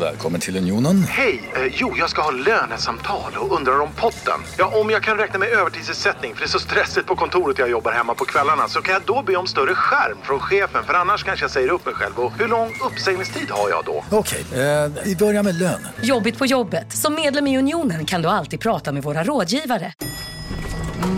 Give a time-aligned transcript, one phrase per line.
[0.00, 1.02] Välkommen till Unionen.
[1.08, 1.50] Hej!
[1.56, 4.40] Eh, jo, jag ska ha lönesamtal och undrar om potten.
[4.58, 7.70] Ja, om jag kan räkna med övertidsersättning för det är så stressigt på kontoret jag
[7.70, 10.94] jobbar hemma på kvällarna så kan jag då be om större skärm från chefen för
[10.94, 12.18] annars kanske jag säger upp mig själv.
[12.18, 14.04] Och hur lång uppsägningstid har jag då?
[14.10, 15.86] Okej, eh, vi börjar med lön.
[16.02, 16.92] Jobbigt på jobbet.
[16.96, 19.92] Som medlem i Unionen kan du alltid prata med våra rådgivare.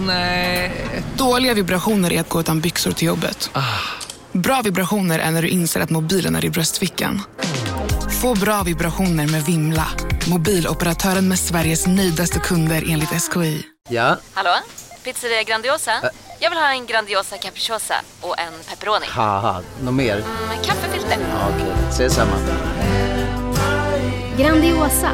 [0.07, 0.73] Nej.
[1.17, 3.51] Dåliga vibrationer är att gå utan byxor till jobbet.
[4.33, 7.23] Bra vibrationer är när du inser att mobilen är i bröstfickan.
[8.23, 9.87] Få bra vibrationer med Vimla.
[10.31, 13.63] Mobiloperatören med Sveriges nöjdaste kunder enligt SKI.
[13.89, 14.51] Ja, Hallå?
[15.05, 15.93] Pizzeria Grandiosa?
[16.41, 19.07] Jag vill ha en Grandiosa capriciosa och en pepperoni.
[19.83, 20.17] något mer?
[20.49, 21.19] Med kaffefilter.
[21.31, 22.37] Ja, Okej, ses samma.
[24.39, 25.11] Grandiosa,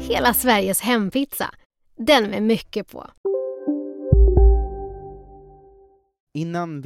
[0.00, 1.50] hela Sveriges hempizza.
[2.06, 3.06] Den med mycket på.
[6.34, 6.80] Innan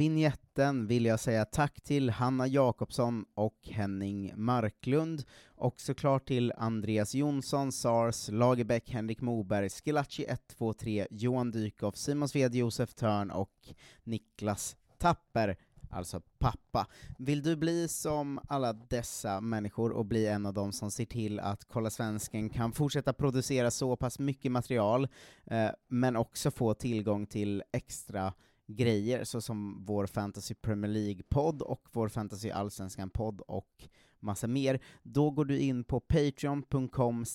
[0.57, 5.23] vignetten vill jag säga tack till Hanna Jakobsson och Henning Marklund,
[5.55, 12.55] och såklart till Andreas Jonsson, Sars, Lagerbäck, Henrik Moberg, Skilacci 123, Johan Dykhoff, Simon Sved,
[12.55, 15.57] Josef Törn och Niklas Tapper,
[15.89, 16.87] alltså pappa.
[17.17, 21.39] Vill du bli som alla dessa människor och bli en av dem som ser till
[21.39, 25.07] att Kolla Svensken kan fortsätta producera så pass mycket material,
[25.45, 28.33] eh, men också få tillgång till extra
[28.67, 33.87] grejer, såsom vår Fantasy Premier League-podd och vår Fantasy Allsvenskan-podd och
[34.19, 37.25] massa mer, då går du in på patreon.com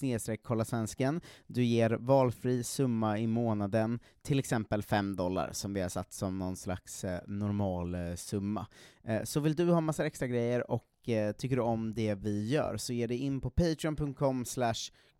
[0.42, 1.20] kollaSvensken.
[1.46, 6.38] du ger valfri summa i månaden, till exempel 5 dollar, som vi har satt som
[6.38, 8.66] någon slags eh, normal eh, summa.
[9.04, 12.48] Eh, så vill du ha massa extra grejer och eh, tycker du om det vi
[12.48, 14.44] gör, så ge dig in på patreon.com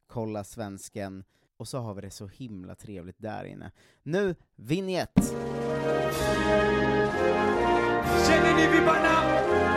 [0.07, 1.25] kollaSvensken
[1.63, 3.71] och så har vi det så himla trevligt där inne.
[4.03, 5.35] Nu, vignett!
[8.27, 9.23] Känner ni vibbarna?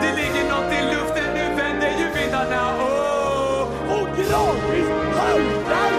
[0.02, 2.76] Det ligger något i luften, nu vänder ju vindarna.
[2.78, 3.68] Oh!
[3.92, 5.96] Och gradvis haltar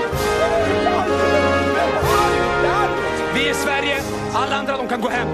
[3.36, 3.98] Vi är Sverige,
[4.34, 5.28] alla andra de kan gå hem.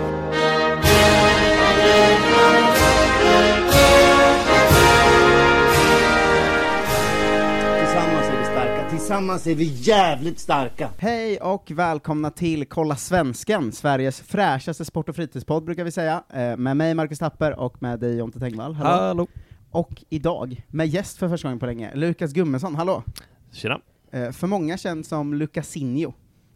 [9.03, 10.89] Tillsammans är vi jävligt starka.
[10.97, 16.57] Hej och välkomna till Kolla Svensken, Sveriges fräschaste sport och fritidspodd brukar vi säga, eh,
[16.57, 19.01] med mig Marcus Tapper och med dig Jonte Tengvall, hallå.
[19.01, 19.27] Hallå.
[19.71, 23.03] Och idag, med gäst för första gången på länge, Lukas Gummesson, hallå.
[23.51, 23.79] Tjena.
[24.11, 26.13] Eh, för många känd som Lucasinho.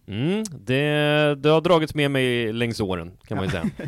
[0.07, 3.69] Mm, det, det har dragits med mig längs åren, kan man ju säga.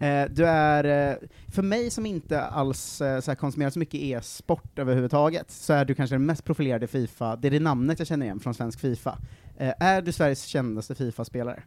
[0.00, 1.16] Eh, du är, eh,
[1.54, 5.94] för mig som inte alls eh, så konsumerar så mycket e-sport överhuvudtaget, så är du
[5.94, 9.18] kanske den mest profilerade Fifa, det är det namnet jag känner igen från svensk Fifa.
[9.58, 11.62] Är du Sveriges kändaste Fifa-spelare?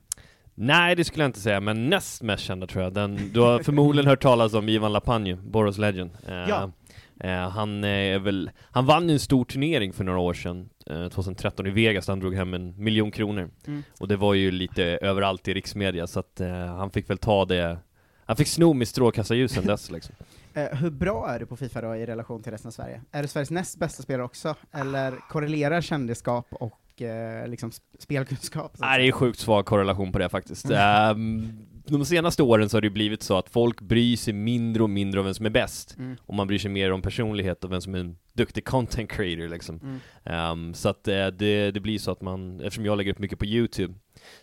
[0.55, 2.93] Nej, det skulle jag inte säga, men näst mest kända tror jag.
[2.93, 6.11] Den, du har förmodligen hört talas om Ivan Lapanju, Boros Legend.
[6.27, 6.71] Ja.
[7.19, 11.67] eh, han är väl, han vann ju en stor turnering för några år sedan, 2013
[11.67, 13.49] i Vegas, där han drog hem en miljon kronor.
[13.67, 13.83] Mm.
[13.99, 17.45] Och det var ju lite överallt i riksmedia, så att eh, han fick väl ta
[17.45, 17.77] det,
[18.25, 20.15] han fick sno med strålkastarljusen dess liksom.
[20.53, 23.01] Eh, hur bra är du på Fifa då i relation till resten av Sverige?
[23.11, 28.71] Är du Sveriges näst bästa spelare också, eller korrelerar kändisskap och eh, liksom sp- spelkunskap?
[28.79, 30.71] Nej, det är sjukt svag korrelation på det faktiskt.
[30.71, 34.89] Ehm, de senaste åren så har det blivit så att folk bryr sig mindre och
[34.89, 36.17] mindre om vem som är bäst, Mm.
[36.25, 39.49] och man bryr sig mer om personlighet och vem som är en duktig content creator
[39.49, 39.79] liksom.
[39.83, 39.99] Mm.
[40.23, 43.39] Ehm, så att eh, det, det blir så att man, eftersom jag lägger upp mycket
[43.39, 43.93] på YouTube,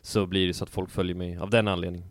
[0.03, 2.09] så blir det så att folk följer mig av den anledningen.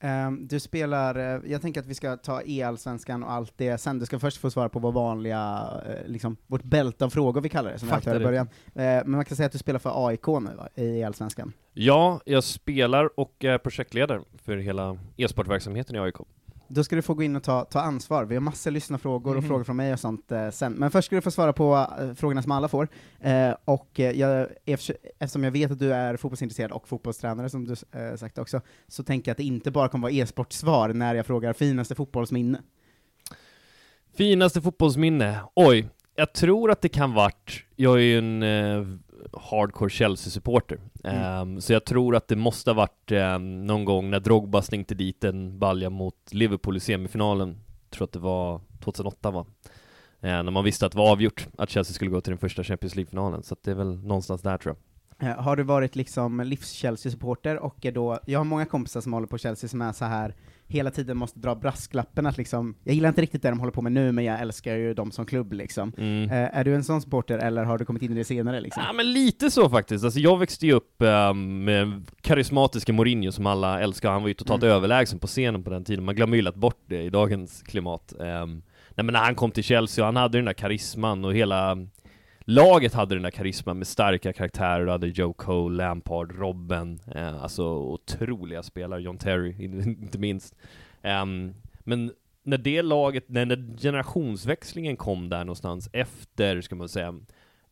[0.00, 3.98] Ehm, du spelar, eh, jag tänker att vi ska ta e-allsvenskan och allt det sen,
[3.98, 7.48] du ska först få svara på vår vanliga, eh, liksom, vårt bälte av frågor vi
[7.48, 8.48] kallar det, som Fattar hör i början.
[8.66, 11.52] Eh, men man kan säga att du spelar för AIK nu va, i e-allsvenskan?
[11.80, 16.14] Ja, jag spelar och är projektledare för hela e-sportverksamheten i AIK.
[16.68, 19.42] Då ska du få gå in och ta, ta ansvar, vi har massor lyssnarfrågor och
[19.42, 19.48] Mhm.
[19.48, 20.72] frågor från mig och sånt eh, sen.
[20.72, 22.88] Men först ska du få svara på eh, frågorna som alla får.
[23.20, 27.64] Eh, och eh, jag, eftersom- eftersom jag vet att du är fotbollsintresserad och fotbollstränare, som
[27.64, 31.14] du eh, sagt också, så tänker jag att det inte bara kommer vara e-sportsvar när
[31.14, 32.58] jag frågar finaste fotbollsminne.
[34.16, 35.40] Finaste fotbollsminne?
[35.54, 38.86] Oj, jag tror att det kan varit, jag är ju en eh,
[39.50, 41.22] hardcore Chelsea-supporter, Mm.
[41.22, 44.94] Ehm, så jag tror att det måste ha varit eh, någon gång när Drogba stänkte
[44.94, 47.60] dit en balja mot Liverpool i semifinalen,
[47.90, 49.46] tror att det var 2008 va?
[50.20, 52.64] Eh, när man visste att det var avgjort att Chelsea skulle gå till den första
[52.64, 54.82] Champions League-finalen, så det är väl någonstans där tror jag.
[55.36, 59.38] Har du varit liksom livs-Chelsea-supporter och är då, jag har många kompisar som håller på
[59.38, 60.34] Chelsea som är så här
[60.68, 63.82] hela tiden måste dra brasklappen att liksom, jag gillar inte riktigt det de håller på
[63.82, 65.92] med nu, men jag älskar ju dem som klubb liksom.
[65.98, 66.30] Mm.
[66.30, 68.82] Eh, är du en sån supporter, eller har du kommit in i det senare liksom?
[68.86, 73.46] Ja men lite så faktiskt, alltså jag växte ju upp ehm, med karismatiska Mourinho som
[73.46, 74.74] alla älskar, han var ju totalt Mm.
[74.76, 78.12] överlägsen på scenen på den tiden, man glömmer ju lätt bort det i dagens klimat.
[78.20, 78.62] Ehm,
[78.94, 81.76] nej men när han kom till Chelsea, och han hade den där karisman och hela
[82.48, 87.42] laget hade den där karisman med starka karaktärer, du hade Joe Cole, Lampard, Robben, eh,
[87.42, 89.64] alltså otroliga spelare, John Terry
[90.02, 90.54] inte minst.
[91.02, 92.12] Ehm, men
[92.42, 97.20] när det laget, när, när generationsväxlingen kom där någonstans efter, ska man säga,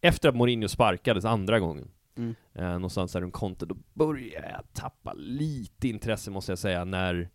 [0.01, 1.89] efter att Mourinho sparkades andra gången,
[2.19, 2.35] Mm.
[2.55, 7.29] eh, någonstans där runt Conte, då började jag tappa lite intresse måste jag säga, när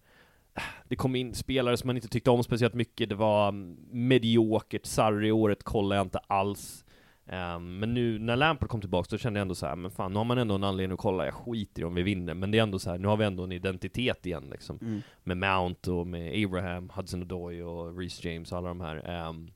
[0.56, 3.78] eh, det kom in spelare som man inte tyckte om speciellt mycket, det var mm,
[3.92, 6.86] mediokert, Sarri-året kollade jag inte alls.
[7.27, 10.12] Ehm, men nu när Lampard kom tillbaka då kände jag ändå så här, men fan
[10.12, 12.51] nu har man ändå en anledning att kolla, jag skiter i om vi vinner, men
[12.51, 14.79] det är ändå så här, nu har vi ändå en identitet igen liksom.
[14.81, 15.01] Mm.
[15.23, 19.09] Med Mount och med Abraham, Hudson Odoi och Reece James och alla de här.
[19.09, 19.51] Ehm,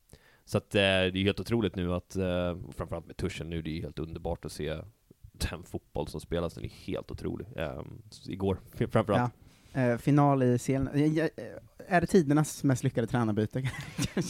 [0.45, 3.77] så att eh, det är helt otroligt nu att, uh, framförallt med Tuchel nu, det
[3.77, 4.77] är helt underbart att se
[5.31, 7.47] den fotboll som spelas, den är helt otrolig.
[8.09, 9.09] Så igår, framförallt.
[9.09, 9.29] Ja.
[9.75, 10.71] Eh, final i CL.
[10.71, 11.29] Eh, eh,
[11.87, 13.63] Är det tidernas mest lyckade tränarbyte?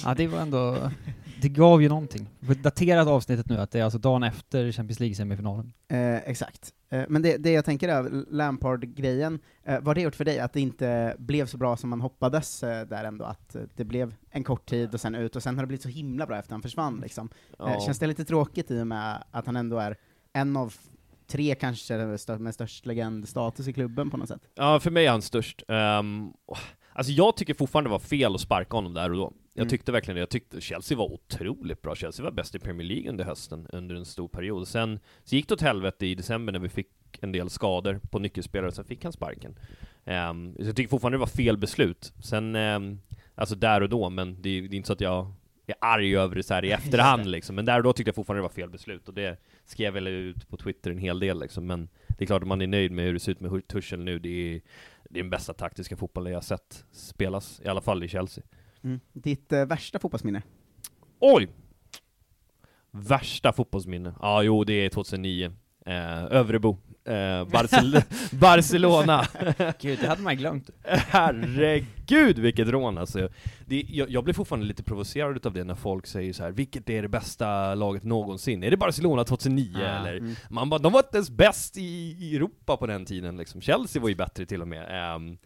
[0.03, 0.75] Ja, det var ändå,
[1.41, 2.29] det gav ju någonting.
[2.39, 5.73] Daterat avsnittet nu, att det är alltså dagen efter Champions League-semifinalen.
[5.87, 6.73] Eh, exakt.
[6.89, 10.39] Eh, men det, det jag tänker är, Lampard-grejen, eh, vad har det gjort för dig?
[10.39, 13.25] Att det inte blev så bra som man hoppades eh, där ändå?
[13.25, 15.83] Att eh, det blev en kort tid och sen ut, och sen har det blivit
[15.83, 17.29] så himla bra efter han försvann liksom.
[17.35, 17.79] Eh, Ja.
[17.85, 19.97] känns det lite tråkigt i och med att han ändå är
[20.33, 20.73] en av
[21.27, 21.97] tre kanske
[22.37, 24.41] med störst legendstatus i klubben på något sätt?
[24.55, 25.63] Ja, för mig är han störst.
[25.67, 26.33] Um,
[26.93, 29.33] alltså jag tycker fortfarande det var fel att sparka honom där och då.
[29.57, 29.69] Jag Mm.
[29.69, 30.19] tyckte verkligen det.
[30.19, 31.96] Jag tyckte Chelsea var otroligt bra.
[31.96, 34.68] Chelsea var bäst i Premier League under hösten, under en stor period.
[34.68, 36.88] Sen så gick det åt helvete i december när vi fick
[37.22, 39.60] en del skador på nyckelspelare, sen fick han sparken.
[40.06, 42.13] Um, så jag tycker fortfarande det var fel beslut.
[42.24, 43.02] Sen, um,
[43.36, 45.31] alltså där och då, men det, är- det är inte så att jag
[45.68, 47.56] är arg över det så här i efterhand liksom.
[47.56, 49.92] Men där och då tyckte jag fortfarande det var fel beslut, och det skrev jag
[49.92, 51.66] väl ut på Twitter en hel del liksom.
[51.68, 54.00] Men det är klart att man är nöjd med hur det ser ut med Tuchel
[54.04, 54.19] nu.
[54.19, 54.62] Det är,
[55.10, 58.44] det är den bästa taktiska fotbollen jag har sett spelas, i alla fall i Chelsea.
[58.85, 58.99] Mm.
[59.13, 60.41] Ditt eh, värsta fotbollsminne?
[61.19, 61.47] Oj!
[62.91, 64.13] Värsta fotbollsminne?
[64.21, 65.51] Ja, jo, det är 2009.
[65.85, 66.77] Eh, Övrebo.
[67.05, 68.01] Eh, Barcel
[68.31, 69.25] Barcelona.
[69.81, 70.69] Gud, det hade man glömt.
[70.83, 73.29] Herregud vilket rån alltså.
[73.65, 76.89] Det, jag, jag blir fortfarande lite provocerad utav det när folk säger så här: vilket
[76.89, 78.63] är det bästa laget någonsin?
[78.63, 80.17] Är det Barcelona 2009 Ah, eller?
[80.17, 80.35] mm.
[80.49, 83.61] Man bara, de var inte ens bäst i, i Europa på den tiden liksom.
[83.61, 84.87] Chelsea var ju bättre till och med.
[85.15, 85.37] Ehm,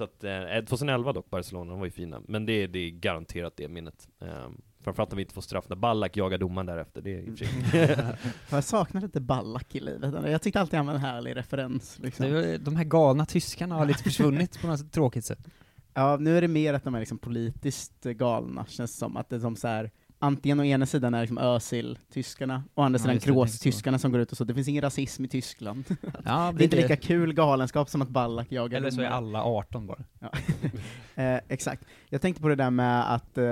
[0.00, 2.20] så att, eh, 2011 dock, Barcelona, de var ju fina.
[2.28, 4.08] Men det, det är garanterat det minnet.
[4.18, 7.30] Um, framförallt om vi inte får straff när Ballack jagar domaren därefter, det är i
[7.34, 8.16] och för
[8.56, 10.14] jag saknar lite Ballack i livet.
[10.30, 11.98] Jag tyckte alltid han var en härlig referens.
[11.98, 12.26] Liksom.
[12.26, 15.48] Det var- De här galna tyskarna har lite försvunnit på något tråkigt sätt.
[15.94, 19.16] Ja, nu är det mer att de är liksom politiskt galna, känns det som.
[19.16, 19.90] Att det är som så här,
[20.22, 24.20] antingen å ena sidan är liksom Özil-tyskarna, å andra Ja, sidan tänkte Kroos-tyskarna som går
[24.20, 24.44] ut och så.
[24.44, 25.84] Det finns ingen rasism i Tyskland.
[26.24, 29.44] Ja, det är inte lika kul galenskap som att Ballack jagar Eller så är alla
[29.44, 30.04] 18 bara.
[30.18, 30.30] Ja.
[31.22, 31.84] eh, exakt.
[32.08, 33.44] Jag tänkte på det där med att eh,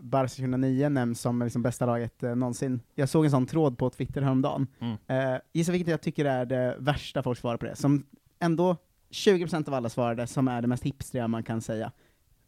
[0.00, 2.80] Barca 2009 nämns som liksom bästa laget eh, någonsin.
[2.94, 4.66] Jag såg en sån tråd på Twitter häromdagen.
[4.80, 4.96] Mm.
[5.06, 8.06] Eh, gissa vilket jag tycker är det värsta folk svarar på det, som
[8.40, 8.76] ändå
[9.10, 11.92] 20% av alla svarade, som är det mest hipstriga man kan säga.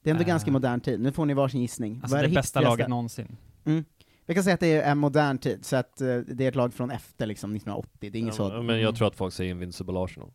[0.05, 0.27] Det är ändå Eh.
[0.29, 1.01] ganska modern tid.
[1.01, 2.01] Nu får ni varsin gissning.
[2.03, 3.37] Alltså Vad är det bästa laget någonsin.
[3.65, 3.85] Mm.
[4.27, 6.55] Vi kan säga att det är en modern tid, så att eh, det är ett
[6.55, 8.63] lag från efter liksom 1980, det är inget Ja, så.
[8.63, 10.31] men jag tror att folk säger Invincible Arsenal.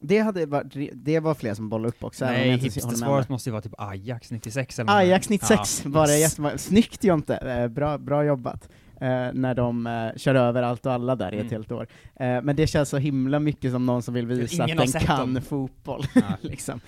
[0.00, 2.24] Det, hade varit, det var fler som bollade upp också.
[2.24, 5.00] Nej, hipstersvaret måste ju vara typ Ajax 96 eller nåt.
[5.00, 5.90] Ajax 96 Ja.
[5.90, 6.58] var det jättebra.
[6.58, 8.68] Snyggt Jonte, eh, bra, bra jobbat.
[9.00, 11.52] Eh, när de eh, kör över allt och alla där i ett Mm.
[11.52, 11.88] helt år.
[12.14, 15.02] Eh, men det känns så himla mycket som någon som vill visa Ingen att den
[15.02, 15.42] kan dem.
[15.42, 16.04] fotboll.
[16.14, 16.22] Ja.
[16.40, 16.80] liksom.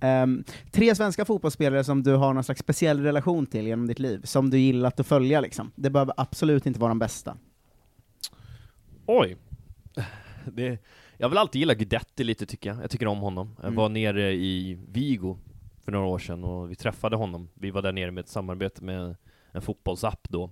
[0.00, 4.20] Ehm, tre svenska fotbollsspelare som du har någon slags speciell relation till genom ditt liv,
[4.24, 5.72] som du gillat att följa liksom.
[5.74, 7.36] Det behöver absolut inte vara de bästa.
[9.06, 9.36] Oj!
[10.52, 10.78] Det,
[11.16, 13.54] jag väl alltid gillat Guidetti lite tycker jag, jag tycker om honom.
[13.56, 13.74] Jag Mm.
[13.76, 15.38] var nere i Vigo
[15.84, 17.48] för några år sedan och vi träffade honom.
[17.54, 19.16] Vi var där nere med ett samarbete med
[19.52, 20.50] en fotbollsapp då,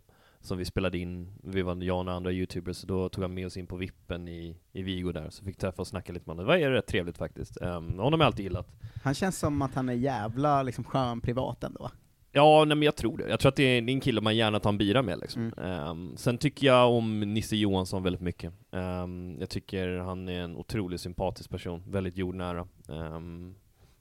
[0.49, 3.47] som vi spelade in, vi var jag och andra youtubers, så då tog han med
[3.47, 6.37] oss in på vippen i, i Vigo där, så fick träffa och snacka lite med
[6.37, 6.52] honom.
[6.52, 7.59] Det var rätt trevligt faktiskt.
[7.61, 8.69] Um, honom har jag alltid gillat.
[9.05, 11.90] Han känns som att han är jävla liksom, skön privat ändå.
[12.33, 13.28] Ja, nej men jag tror det.
[13.28, 15.19] Jag tror att det är det är en kille man gärna tar en bira med
[15.19, 15.52] liksom.
[15.57, 15.71] Mm.
[15.71, 18.52] Ehm, sen tycker jag om Nisse Johansson väldigt mycket.
[18.73, 22.69] Ehm, jag tycker han är en otroligt sympatisk person, väldigt jordnära.
[22.88, 23.55] Ehm,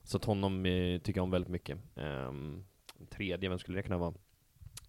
[0.04, 1.78] så att honom eh, tycker jag om väldigt mycket.
[1.96, 2.66] Um,
[3.10, 4.14] tredje, vem skulle det kunna vara?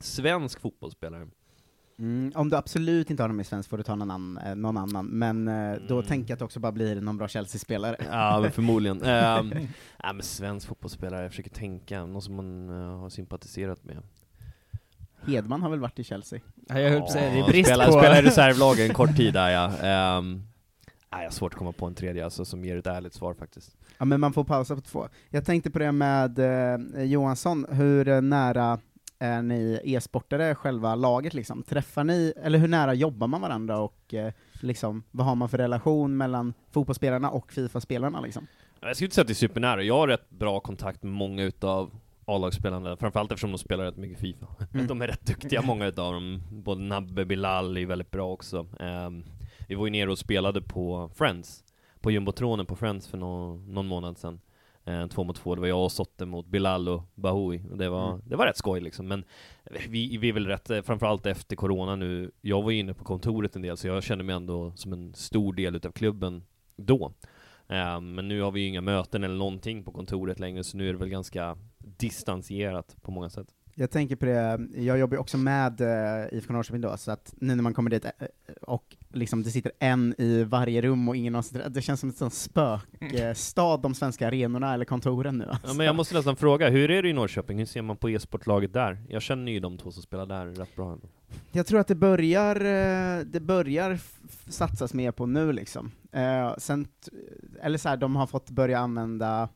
[0.01, 1.29] Svensk fotbollsspelare.
[1.99, 4.55] Mm, om du absolut inte har någon med svensk får du ta någon annan, eh,
[4.55, 5.07] någon annan.
[5.07, 6.07] men eh, då Mm.
[6.07, 7.97] tänker jag att det också bara blir någon bra Chelsea-spelare.
[8.11, 8.97] Ja, men förmodligen.
[9.03, 9.53] Um,
[10.03, 13.97] ja, men svensk fotbollsspelare, jag försöker tänka, någon som man eh, har sympatiserat med.
[15.27, 16.41] Hedman har väl varit i Chelsea?
[16.69, 17.93] Ja, jag höll på att säga, det är brist spela, på...
[17.93, 19.67] Spela i reservlagen en kort tid där ja.
[20.19, 20.43] Um,
[21.13, 23.35] nej, jag har svårt att komma på en tredje alltså, som ger ett ärligt svar
[23.35, 23.77] faktiskt.
[23.99, 25.09] Ja, men man får pausa på två.
[25.31, 28.79] Jag tänkte på det med eh, Johansson, hur nära
[29.19, 31.63] är ni e-sportare, själva laget liksom?
[31.63, 35.59] Träffar ni, eller hur nära jobbar man varandra och eh, liksom, vad har man för
[35.59, 38.47] relation mellan fotbollsspelarna och Fifa-spelarna liksom?
[38.81, 41.43] Jag skulle inte säga att det är supernära, jag har rätt bra kontakt med många
[41.43, 41.91] utav
[42.25, 44.47] A-lagsspelarna, framförallt eftersom de spelar rätt mycket Fifa.
[44.75, 44.87] Mm.
[44.87, 46.43] De är rätt duktiga, många utav dem.
[46.51, 48.67] Både Nabbe, Bilal är väldigt bra också.
[48.81, 49.25] Ehm,
[49.69, 51.65] vi var ju nere och spelade på Friends,
[52.01, 54.41] på jumbotronen på Friends för någon, någon månad sedan.
[54.89, 57.89] Eh, två mot två, det var jag och Sotte mot Bilal och Bahoui, och det
[57.89, 58.23] var, Mm.
[58.27, 59.09] det var rätt skoj liksom.
[59.09, 59.25] Men
[59.89, 63.05] vi, vi är väl rätt, eh, framförallt efter Corona nu, jag var ju inne på
[63.05, 66.43] kontoret en del, så jag kände mig ändå som en stor del utav klubben
[66.77, 67.13] då.
[67.69, 70.89] Eh, Men nu har vi ju inga möten eller någonting på kontoret längre, så nu
[70.89, 73.47] är det väl ganska distanserat på många sätt.
[73.75, 75.81] Jag tänker på det, jag jobbar ju också med
[76.33, 78.11] IFK Norrköping då, så att nu när man kommer dit eh,
[78.63, 82.31] och liksom det sitter en i varje rum och ingen någonstans, det känns som en
[82.31, 85.45] spökstad, de svenska arenorna eller kontoren nu.
[85.45, 85.75] Ja, Alltså.
[85.77, 87.59] men jag måste nästan fråga, hur är det i Norrköping?
[87.59, 88.99] Hur ser man på e-sportlaget där?
[89.09, 91.09] Jag känner ju de två som spelar där rätt bra ändå.
[91.53, 93.99] Jag tror att det börjar, eh, det börjar
[94.49, 95.91] satsas mer på nu liksom.
[96.13, 96.87] Eh, sen,
[97.63, 99.49] eller så här, de har fått börja använda,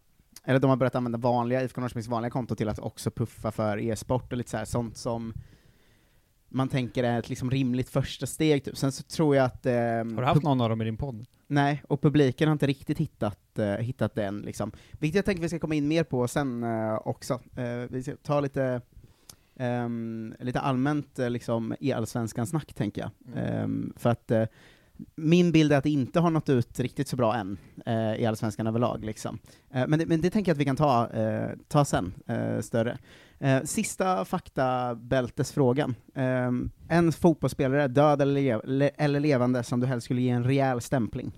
[0.44, 3.78] eller de har börjat använda vanliga, IFK Norrköpings vanliga konto till att också puffa för
[3.78, 5.34] e-sport och lite så här, sånt som
[6.52, 8.64] man tänker är ett liksom rimligt första steg.
[8.64, 8.76] Typ.
[8.76, 9.66] Sen så tror jag att...
[9.66, 11.26] Eh, Har du haft någon av dem i din podd?
[11.46, 14.72] Nej, och publiken har inte riktigt hittat, eh, hittat den liksom.
[14.92, 17.40] Vilket jag tänker vi ska komma in mer på sen eh, också.
[17.56, 18.80] Eh, vi ska ta lite,
[19.56, 23.10] ehm, lite allmänt eh, liksom i allsvenskan snack tänker jag.
[23.36, 24.44] Ehm, för att eh,
[25.14, 28.26] min bild är att det inte har nått ut riktigt så bra än eh, i
[28.26, 29.04] allsvenskan överlag.
[29.04, 29.38] Liksom.
[29.70, 32.14] Eh, men, det, men det tänker jag att vi kan ta, eh, ta sen,
[32.60, 32.98] större.
[33.42, 35.94] Eh, sista faktabältesfrågan.
[36.14, 36.50] Eh,
[36.88, 40.80] en fotbollsspelare, död eller, lev, le, eller levande, som du helst skulle ge en rejäl
[40.80, 41.32] stämpling?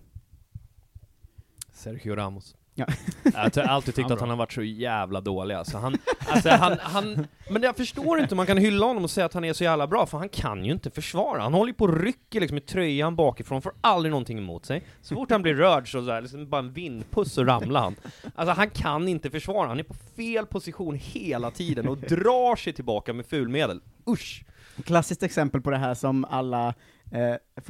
[1.72, 2.56] Sergio Ramos.
[2.74, 2.86] Ja.
[3.34, 5.78] Jag har alltid tyckt Han att han har varit så jävla dålig alltså.
[5.78, 9.26] Han, alltså han, han, men jag förstår inte hur man kan hylla honom och säga
[9.26, 11.42] att han är så jävla bra, för han kan ju inte försvara.
[11.42, 14.86] Han håller ju på och rycker liksom i tröjan bakifrån, får aldrig någonting emot sig.
[15.02, 17.96] Så fort han blir rörd så, så här, liksom bara en vindpuss så ramlar han.
[18.34, 22.72] Alltså han kan inte försvara, han är på fel position hela tiden och drar sig
[22.72, 23.80] tillbaka med fulmedel.
[24.08, 24.44] Usch!
[24.84, 26.74] Klassiskt exempel på det här som alla
[27.12, 27.62] eh,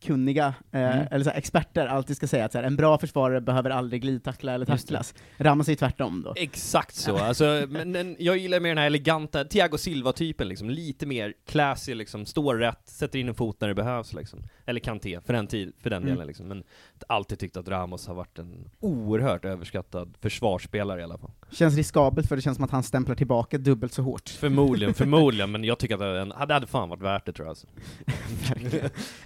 [0.00, 1.06] fotbollskunniga, eh, Mm.
[1.10, 4.02] eller så här, experter alltid ska säga, att så här, en bra försvarare behöver aldrig
[4.02, 5.14] glidtackla eller tacklas.
[5.38, 6.34] Ramos är tvärtom då.
[6.36, 11.06] Exakt så, alltså, men den, jag gillar mer den här eleganta Thiago Silva-typen liksom, lite
[11.06, 14.42] mer classy liksom, står rätt, sätter in en fot när det behövs liksom.
[14.66, 16.14] Eller Kanté, för den, tid, för den Mm.
[16.14, 16.48] delen liksom.
[16.48, 16.64] Men
[17.08, 21.30] alltid tyckt att Ramos har varit en oerhört överskattad försvarsspelare i alla fall.
[21.52, 24.28] Känns riskabelt för det känns som att han stämplar tillbaka dubbelt så hårt.
[24.28, 27.66] Förmodligen, förmodligen, men jag tycker att det, hade fan varit värt det tror jag alltså.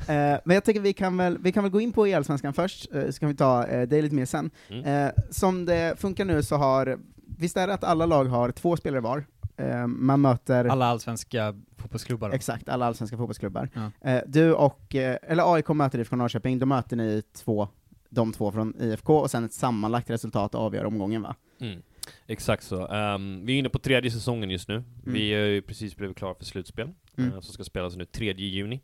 [0.09, 2.95] Eh, men jag tycker vi kan väl, vi kan väl gå in på Allsvenskan först,
[2.95, 4.51] eh, så kan vi ta eh, det lite mer sen.
[4.69, 4.85] Mm.
[4.85, 6.99] Eh, som det funkar nu så har,
[7.39, 9.25] visst är det att alla lag har två spelare var?
[9.57, 12.35] Eh, man möter Alla allsvenska fotbollsklubbar då?
[12.35, 13.69] Exakt, alla allsvenska fotbollsklubbar.
[13.75, 14.11] Ja.
[14.11, 17.69] Eh, du och, eller AIK möter IFK Norrköping, då möter ni två,
[18.11, 21.35] de två från IFK, och sen ett sammanlagt resultat avgör omgången va?
[21.61, 21.83] Mm.
[22.27, 22.89] Exakt så.
[22.89, 24.83] Ehm, vi är inne på tredje säsongen just nu.
[25.05, 27.33] Vi har ju precis blivit klara för slutspel, Mm.
[27.33, 28.81] eh, som ska spelas nu 3 juni.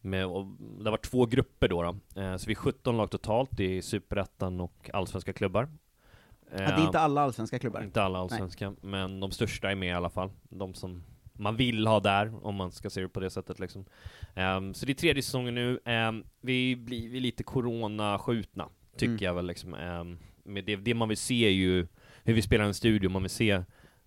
[0.00, 0.28] Med,
[0.84, 2.20] det varit två grupper då, då.
[2.20, 5.68] Eh, så vi är 17 lag totalt i Superettan och allsvenska klubbar.
[6.50, 7.82] Ja, det är inte alla allsvenska klubbar.
[7.82, 10.30] Inte alla allsvenska, men de största är med i alla fall.
[10.48, 11.02] De som
[11.32, 13.84] man vill ha där, om man ska se det på det sättet liksom.
[14.34, 15.80] Ehm, så det är tredje säsongen nu.
[15.84, 19.24] Um, vi blir vi lite corona-skjutna, tycker Mm.
[19.24, 19.74] jag väl liksom.
[19.74, 21.86] Ehm, med det, det man vill se är ju
[22.24, 23.62] hur vi spelar en studio, man vill se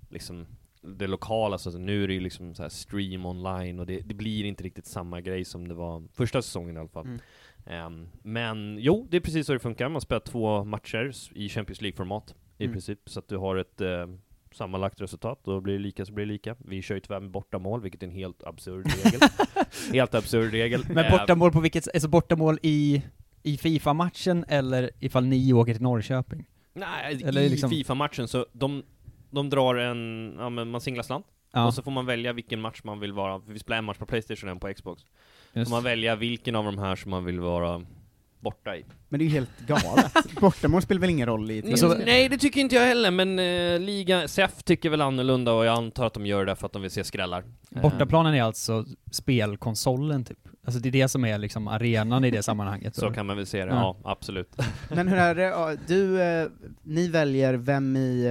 [0.09, 0.45] liksom
[0.81, 4.13] det lokala, så nu är det ju liksom så här stream online och det, det
[4.13, 7.05] blir inte riktigt samma grej som det var första säsongen i alla fall.
[7.05, 7.19] Mm.
[7.65, 9.89] Ehm, men jo, det är precis så det funkar.
[9.89, 12.73] Man spelar två matcher i Champions League-format i Mm.
[12.73, 14.07] princip, så att du har ett eh,
[14.51, 16.55] sammanlagt resultat, då blir det lika så blir det lika.
[16.59, 19.19] Vi kör ju tyvärr med bortamål, vilket är en helt absurd regel.
[19.93, 20.83] helt absurd regel.
[20.87, 23.01] Men Ehm, bortamål på vilket, alltså bortamål i,
[23.43, 26.45] i Fifa-matchen eller ifall ni åker till Norrköping?
[26.75, 28.83] Nej, Eller i liksom- Fifa-matchen så de,
[29.29, 31.65] de drar en, ja men man singlar slant, Ja.
[31.67, 34.05] och så får man välja vilken match man vill vara, vi spelar en match på
[34.05, 35.01] Playstation och en på Xbox.
[35.53, 35.69] Just.
[35.69, 37.81] får man välja vilken av de här som man vill vara
[38.39, 38.85] borta i.
[39.09, 40.13] Men det är ju helt galet.
[40.41, 43.39] Bortamål spelar väl ingen roll i Men så, nej, det tycker inte jag heller, men
[43.39, 46.73] eh, liga, SEF tycker väl annorlunda och jag antar att de gör det för att
[46.73, 47.43] de vill se skrällar.
[47.75, 50.39] Eh, Bortaplanen är alltså spelkonsolen typ?
[50.65, 52.95] Alltså det är det som är liksom arenan i det sammanhanget?
[52.95, 53.97] Så kan man väl se det, Ja.
[54.03, 54.55] ja, absolut.
[54.89, 56.47] Men hur är det, du, eh,
[56.83, 58.25] ni väljer vem i,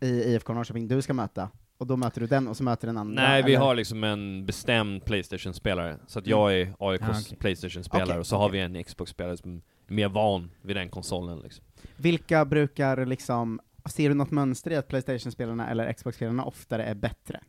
[0.00, 1.48] eh, i IFK Norrköping du ska möta,
[1.78, 3.22] och då möter du den och så möter den andra?
[3.22, 3.64] Nej, vi eller?
[3.66, 7.36] har liksom en bestämd Playstation-spelare, så att jag är AIKs Ah, okej.
[7.38, 8.68] Playstation-spelare, Okej, och så har okej.
[8.68, 9.56] vi en Xbox-spelare som
[9.88, 11.64] är mer van vid den konsolen liksom.
[11.96, 17.40] Vilka brukar liksom, ser du något mönster i att Playstation-spelarna eller Xbox-spelarna oftare är bättre?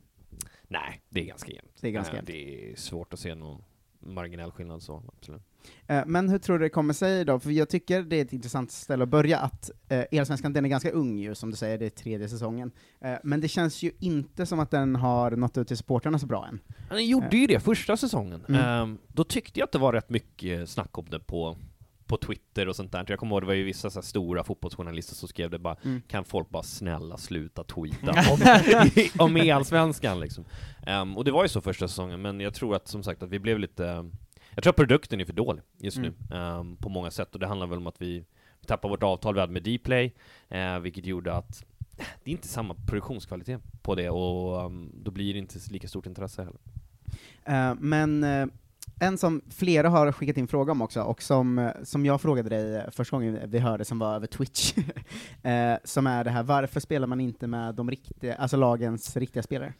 [0.68, 1.72] Nej, det är ganska jämnt.
[1.80, 2.26] Det är ganska Eh, jämnt.
[2.26, 3.62] Det är svårt att se någon
[4.02, 5.42] marginell skillnad så, absolut.
[5.86, 7.38] Eh, Men hur tror du det kommer sig då?
[7.40, 10.68] För jag tycker det är ett intressant ställe att börja, att eh, Elsvenskan, den är
[10.68, 12.70] ganska ung ju, som du säger, det är tredje säsongen.
[13.00, 16.26] Eh, men det känns ju inte som att den har nått ut till supportrarna så
[16.26, 16.60] bra än.
[16.90, 18.44] Han gjorde ju det första säsongen.
[18.48, 18.60] Mm.
[18.60, 21.56] Ehm, då tyckte jag att det var rätt mycket snack om det på,
[22.12, 23.04] på Twitter och sånt där.
[23.08, 26.02] Jag kommer ihåg det var ju vissa så stora fotbollsjournalister som skrev det bara, Mm.
[26.08, 28.38] kan folk bara snälla sluta tweeta om,
[29.18, 30.44] om E-allsvenskan liksom.
[30.86, 33.30] Ehm, och det var ju så första säsongen, men jag tror att som sagt att
[33.30, 34.10] vi blev lite
[34.54, 37.46] jag tror att produkten är för dålig just nu, ehm, på många sätt, och det
[37.46, 38.24] handlar väl om att vi
[38.66, 40.12] tappade vårt avtal vi hade med Dplay,
[40.48, 41.64] eh, vilket gjorde att
[42.24, 46.06] det är inte samma produktionskvalitet på det, och ehm, då blir det inte lika stort
[46.06, 46.60] intresse heller.
[47.44, 48.46] Eh, men eh,
[49.00, 52.76] en som flera har skickat in fråga om också, och som, som jag frågade dig
[52.76, 54.74] eh, första gången vi hörde, som var över Twitch,
[55.42, 59.42] eh, som är det här, varför spelar man inte med de riktiga, alltså lagens riktiga
[59.42, 59.74] spelare?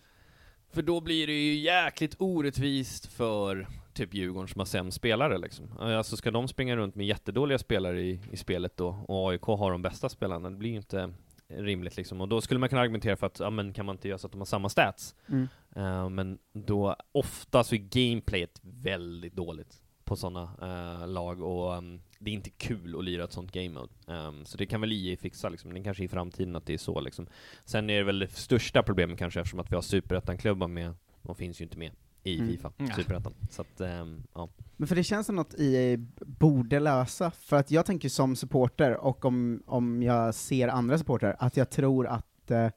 [0.72, 5.78] För då blir det ju jäkligt orättvist för typ Djurgården som har sämst spelare liksom.
[5.78, 9.72] Alltså ska de springa runt med jättedåliga spelare i, i spelet då, och AIK har
[9.72, 11.12] de bästa spelarna, det blir ju inte
[11.56, 12.20] rimligt liksom.
[12.20, 14.26] Och då skulle man kunna argumentera för att, ja men kan man inte göra så
[14.26, 15.14] att de har samma stats?
[15.28, 15.48] Mm.
[15.76, 22.30] Eh, men då, ofta så är gameplayet väldigt dåligt på sådana lag, och ehm, det
[22.30, 23.92] är inte kul att lira ett sånt game mode.
[24.08, 26.74] Ehm, så det kan väl EA fixa liksom, det är kanske i framtiden att det
[26.74, 27.26] är så liksom.
[27.64, 31.34] Sen är det väl det största problemet kanske eftersom att vi har superettan-klubbar med, de
[31.34, 31.92] finns ju inte med
[32.24, 32.48] i Mm.
[32.50, 32.86] Fifa, Ja.
[32.96, 33.34] superettan.
[33.50, 34.48] Så att, ehm, ja.
[34.76, 38.96] Men för det känns som något EA borde lösa, för att jag tänker som supporter,
[38.96, 42.68] och om, om jag ser andra supporter, att jag tror att eh,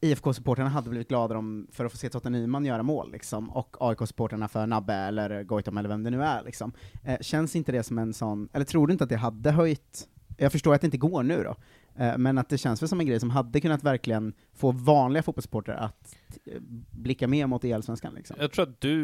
[0.00, 3.76] IFK-supporterna hade blivit gladare om, för att få se Totte Nyman göra mål, liksom, och
[3.80, 6.42] AIK-supporterna för Nabbe eller Goitom eller vem det nu är.
[6.44, 6.72] Liksom.
[7.04, 10.08] Eh, känns inte det som en sån, eller tror du inte att det hade höjt,
[10.36, 11.56] jag förstår att det inte går nu då,
[11.94, 15.72] men att det känns väl som en grej som hade kunnat verkligen få vanliga fotbollssupporter
[15.72, 18.36] att eh, blicka mer mot EL-svenskan liksom.
[18.40, 18.96] Jag tror att du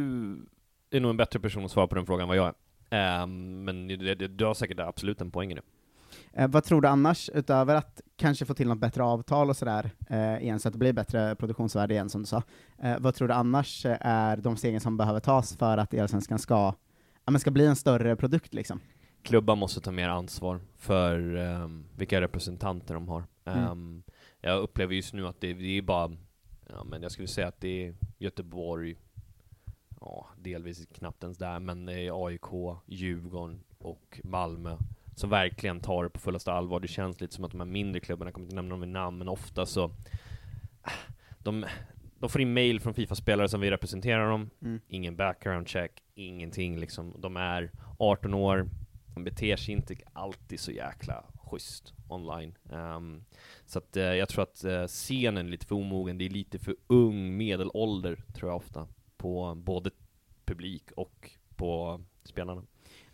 [0.91, 2.55] är nog en bättre person att svara på den frågan än vad jag är.
[2.91, 3.89] Ehm, men
[4.37, 5.63] du har säkert absolut en poäng i det.
[6.33, 9.91] Eh, vad tror du annars, utöver att kanske få till något bättre avtal och sådär,
[10.11, 12.43] eh, igen, så att det blir bättre produktionsvärde igen som du sa,
[12.83, 16.39] eh, vad tror du annars eh, är de stegen som behöver tas för att Elsvenskan
[16.39, 16.75] ska,
[17.25, 18.81] ja, men ska bli en större produkt liksom?
[19.29, 23.25] Klubbar måste ta mer ansvar för ehm, vilka representanter de har.
[23.45, 23.65] Mm.
[23.65, 24.03] Ehm,
[24.41, 26.17] jag upplever just nu att det, det är bara,
[26.69, 28.97] ja men jag skulle säga att det är Göteborg,
[30.01, 34.77] ja delvis knappt ens där, men det är AIK, Djurgården och Malmö
[35.15, 36.81] som verkligen tar det på fullaste allvar.
[36.81, 38.89] Det känns lite som att de här mindre klubbarna, jag kommer inte nämna dem vid
[38.89, 39.85] namn, men ofta så
[40.83, 40.91] ah,
[41.39, 41.65] de,
[42.19, 44.81] de får in mail från Fifa-spelare som vill representera dem, Mm.
[44.89, 47.15] ingen background check, ingenting liksom.
[47.19, 48.69] De är 18 år,
[49.19, 52.55] man beter sig inte alltid så jäkla schysst online.
[52.71, 53.25] Um,
[53.67, 56.59] så att uh, jag tror att uh, scenen är lite för omogen, det är lite
[56.59, 59.91] för ung medelålder, tror jag ofta, på både
[60.45, 62.63] publik och på spelarna.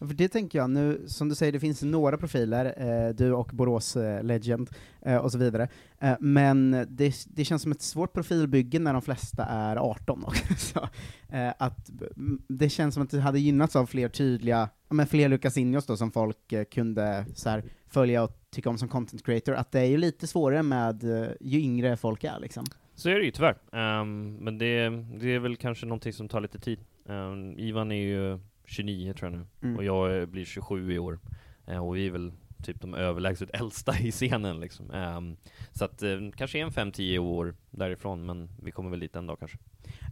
[0.09, 3.51] För det tänker jag nu, som du säger, det finns några profiler, eh, du och
[3.53, 4.71] Borås eh, Legend
[5.03, 5.69] eh, och så vidare,
[6.01, 10.88] eh, men det, det känns som ett svårt profilbygge när de flesta är 18 också.
[11.29, 15.07] eh, att, mm, det känns som att det hade gynnats av fler tydliga, ja, men
[15.07, 19.25] fler Lucasinhos då som folk eh, kunde så här, följa och tycka om som content
[19.25, 22.64] creator, att det är ju lite svårare med eh, ju yngre folk är liksom.
[22.95, 23.57] Så är det ju tyvärr.
[24.01, 24.88] um, men det,
[25.21, 26.79] det är väl kanske någonting som tar lite tid.
[27.07, 29.77] Um, Ivan är ju 29 tror jag nu, Mm.
[29.77, 31.18] och jag är- blir 27 i år.
[31.66, 32.33] Eh, och vi är väl
[32.64, 34.90] typ de överlägset äldsta i scenen liksom.
[34.90, 35.37] Ehm,
[35.72, 39.38] så att eh, kanske en 5-10 år därifrån, men vi kommer väl dit en dag
[39.38, 39.59] kanske.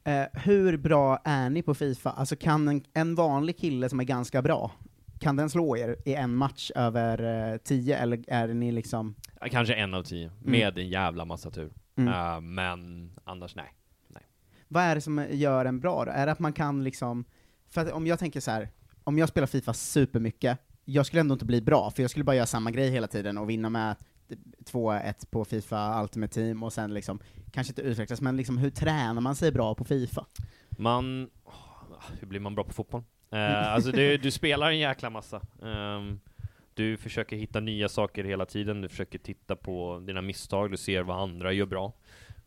[0.04, 2.10] Eh, hur bra är ni på Fifa?
[2.10, 4.70] Alltså kan en, en vanlig kille som är ganska bra,
[5.20, 9.14] kan den slå er i en match över eh, 10, eller är ni liksom...
[9.40, 11.72] Ja, Kanske en av tio, med en jävla massa tur.
[11.96, 12.14] Mm.
[12.14, 13.72] Eh, men annars nej.
[14.68, 16.10] Vad är det som gör en bra då?
[16.10, 17.24] Är det att man kan liksom,
[17.72, 18.68] för att om jag tänker så här,
[19.04, 22.36] om jag spelar Fifa supermycket, jag skulle ändå inte bli bra, för jag skulle bara
[22.36, 23.96] göra samma grej hela tiden och vinna med
[24.64, 27.18] 2-1 på Fifa Ultimate Team och sen liksom,
[27.52, 30.26] kanske inte utvecklas, men liksom hur tränar man sig bra på Fifa?
[30.70, 31.30] Man...
[32.20, 33.02] Hur blir man bra på fotboll?
[33.30, 35.40] Eh, alltså du, du spelar en jäkla massa.
[35.62, 36.20] Ehm,
[36.74, 41.02] du försöker hitta nya saker hela tiden, du försöker titta på dina misstag, du ser
[41.02, 41.92] vad andra gör bra.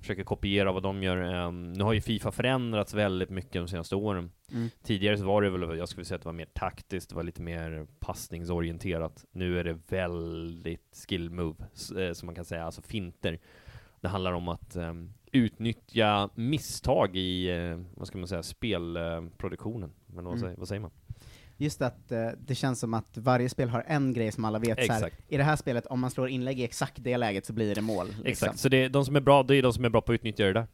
[0.06, 1.18] Försöker kopiera vad de gör.
[1.18, 4.32] Ehm, nu har ju Fifa förändrats väldigt mycket de senaste åren.
[4.52, 4.70] Mm.
[4.84, 7.24] Tidigare så var det väl, jag skulle säga att det var mer taktiskt, det var
[7.24, 9.26] lite mer passningsorienterat.
[9.32, 11.56] Nu är det väldigt skill move,
[11.98, 13.40] eh, som man kan säga, alltså finter.
[14.02, 19.92] Det handlar om att ehm, utnyttja misstag i, eh, vad ska man säga, spelproduktionen.
[20.08, 20.40] Men vad, Mm.
[20.42, 20.92] säger, vad säger man?
[21.58, 24.86] Just att eh, det känns som att varje spel har en grej som alla vet,
[24.86, 25.24] så här, Exakt.
[25.28, 27.82] i det här spelet, om man slår inlägg i exakt det läget så blir det
[27.82, 28.08] mål.
[28.08, 28.26] liksom.
[28.26, 30.12] Exakt, så det är, de som är bra, det är de som är bra på
[30.12, 30.68] att utnyttja det där.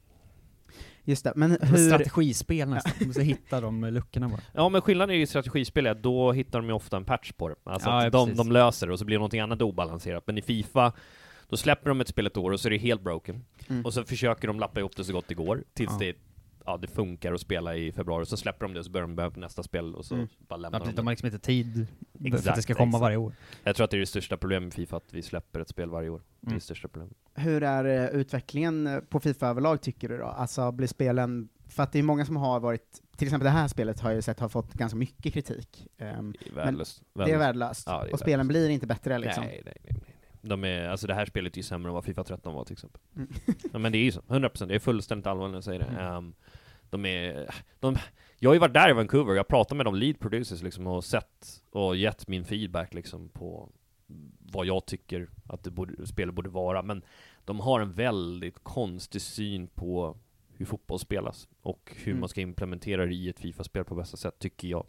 [1.03, 1.77] Just det, men är hur...
[1.89, 4.41] Strategispel nästan, man måste hitta de luckorna bara.
[4.53, 7.49] Ja men skillnaden i strategispel är att då hittar de ju ofta en patch på
[7.49, 7.55] det.
[7.63, 8.37] Alltså Ja, ja, att de, precis.
[8.37, 10.23] de löser det och så blir någonting annat obalanserat.
[10.27, 10.91] Men i Fifa,
[11.49, 13.43] då släpper de ett spel ett år och så är det helt broken.
[13.69, 13.85] Mm.
[13.85, 15.97] Och så försöker de lappa ihop det så gott det går, tills Ja.
[15.99, 16.15] det,
[16.65, 18.25] ja, det funkar att spela i februari.
[18.25, 20.27] Så släpper de det och så börjar de börja på nästa spel och så Mm.
[20.37, 21.05] bara Ja, lämnar precis, de de det.
[21.07, 21.81] har liksom inte tid för
[22.27, 23.01] att det Exakt, ska komma exakt.
[23.01, 23.33] varje år.
[23.63, 25.89] Jag tror att det är det största problemet med Fifa, att vi släpper ett spel
[25.89, 26.21] varje år.
[26.39, 26.57] Det är Mm.
[26.57, 27.17] det största problemet.
[27.33, 30.25] Hur är eh, utvecklingen eh, på Fifa överlag tycker du då?
[30.25, 33.67] Alltså blir spelen, för att det är många som har varit, till exempel det här
[33.67, 35.87] spelet har jag ju sett har fått ganska mycket kritik.
[35.97, 37.01] Ehm, Det är värdelöst.
[37.13, 37.83] det är värdelöst.
[37.87, 38.65] Ja, det är och spelen värdelöst.
[38.67, 39.43] blir inte bättre liksom.
[39.43, 40.15] Nej, nej, nej, nej.
[40.43, 42.73] De är, alltså det här spelet är ju sämre än vad Fifa 13 var till
[42.73, 43.01] exempel.
[43.15, 43.27] Mm.
[43.73, 45.85] ja, men det är ju så, 100%, det är fullständigt allvarligt när jag säger det.
[45.85, 46.13] Mm.
[46.15, 46.33] Ehm,
[46.91, 47.49] de är,
[47.79, 47.97] de,
[48.39, 51.03] jag har ju varit där i Vancouver, jag pratat med de lead producers liksom och
[51.03, 53.69] sett och gett min feedback liksom på
[54.39, 57.01] vad jag tycker att det borde, spelet borde vara, men
[57.45, 60.17] de har en väldigt konstig syn på
[60.57, 62.19] hur fotboll spelas och hur Mm.
[62.19, 64.85] man ska implementera det i ett Fifa-spel på bästa sätt, tycker jag.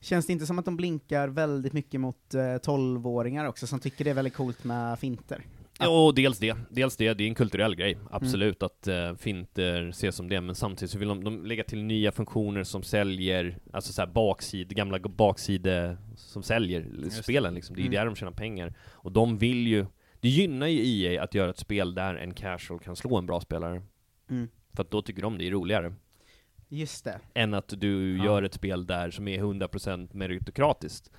[0.00, 4.04] Känns det inte som att de blinkar väldigt mycket mot eh, 12-åringar också, som tycker
[4.04, 5.42] det är väldigt coolt med finter?
[5.78, 6.56] Ja, dels det.
[6.70, 7.98] Dels det, det är en kulturell grej.
[8.10, 11.82] Absolut att uh, finter ses som det, men samtidigt så vill de, de lägga till
[11.82, 17.10] nya funktioner som säljer, alltså så här bakside, gamla bakside som säljer det.
[17.10, 17.76] spelen liksom.
[17.76, 17.94] Det är Mm.
[17.94, 18.74] där de tjänar pengar.
[18.90, 19.86] Och de vill ju,
[20.20, 23.40] det gynnar ju EA att göra ett spel där en casual kan slå en bra
[23.40, 23.82] spelare.
[24.30, 24.48] Mm.
[24.76, 25.94] För att då tycker de det är roligare.
[26.68, 27.20] Just det.
[27.34, 28.24] Än att du Ja.
[28.24, 31.10] gör ett spel där som är 100% meritokratiskt.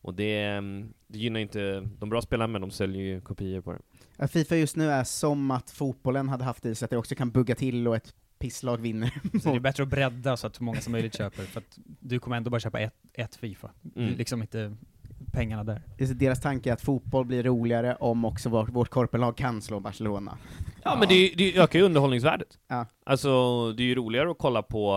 [0.00, 3.72] Och det, mm, det gynnar inte de bra spelarna, men de säljer ju kopior på
[3.72, 3.78] det.
[4.16, 7.14] Ja, Fifa just nu är som att fotbollen hade haft i sig att det också
[7.14, 9.10] kan bugga till och ett pisslag vinner.
[9.42, 11.78] Så det är bättre att bredda så att så många som möjligt köper, för att
[11.84, 13.70] du kommer ändå bara köpa ett, ett Fifa.
[13.96, 14.14] Mm.
[14.14, 14.76] liksom inte
[15.32, 15.82] pengarna där.
[16.14, 20.38] Deras tanke är att fotboll blir roligare om också vårt, vårt korpenlag kan slå Barcelona.
[20.82, 22.58] Ja, men det, det ökar ju underhållningsvärdet.
[22.68, 22.86] Ja.
[23.04, 23.28] Alltså,
[23.72, 24.90] det är ju roligare att kolla på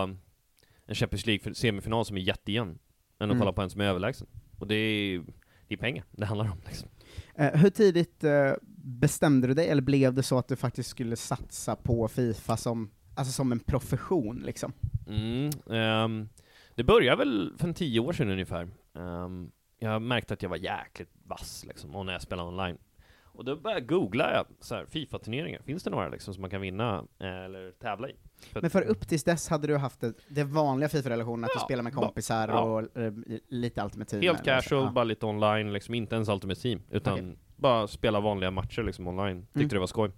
[0.86, 2.76] en Champions League-semifinal som är jättejämn, än
[3.18, 3.40] att Mm.
[3.40, 4.28] kolla på en som är överlägsen.
[4.62, 5.24] Och det är,
[5.68, 6.90] det är pengar det handlar om liksom.
[7.36, 8.52] Eh, hur tidigt eh,
[8.84, 12.92] bestämde du dig, eller blev det så att du faktiskt skulle satsa på Fifa som,
[13.16, 14.74] alltså som en profession liksom?
[15.08, 16.30] Mm, ehm,
[16.76, 18.70] det började väl för en tio år sedan ungefär.
[18.96, 22.78] Ehm, jag märkte att jag var jäkligt vass liksom, och när jag spelade online.
[23.24, 24.46] Och då började jag googla
[24.88, 28.16] Fifa-turneringar, finns det några liksom som man kan vinna eh, eller tävla i?
[28.46, 31.60] För Men för upp tills dess hade du haft det, det vanliga Fifa-relationen, att du
[31.60, 32.60] Ja, spelar med kompisar ja.
[32.62, 33.14] och eh,
[33.48, 34.22] lite Ultimate Team?
[34.22, 34.92] Helt casual, Ja.
[34.92, 37.36] bara lite online, liksom inte ens Ultimate Team, utan Okej.
[37.56, 39.42] bara spela vanliga matcher liksom online.
[39.42, 39.70] Tyckte Mm.
[39.70, 40.12] det var skoj.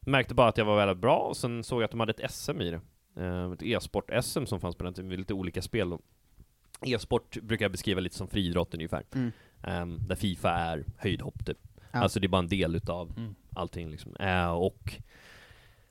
[0.00, 2.30] Märkte bara att jag var väldigt bra, och sen såg jag att de hade ett
[2.30, 2.80] SM i det.
[3.22, 6.00] Eh, ett e-sport-SM som fanns på den tiden, med lite olika spel då.
[6.86, 9.02] E-sport brukar jag beskriva lite som friidrott ungefär.
[9.14, 9.32] Mm.
[9.62, 11.58] Ehm, där Fifa är höjdhopp typ.
[11.92, 11.98] Ja.
[11.98, 13.34] Alltså det är bara en del utav Mm.
[13.54, 14.16] allting liksom.
[14.16, 14.94] Eh, och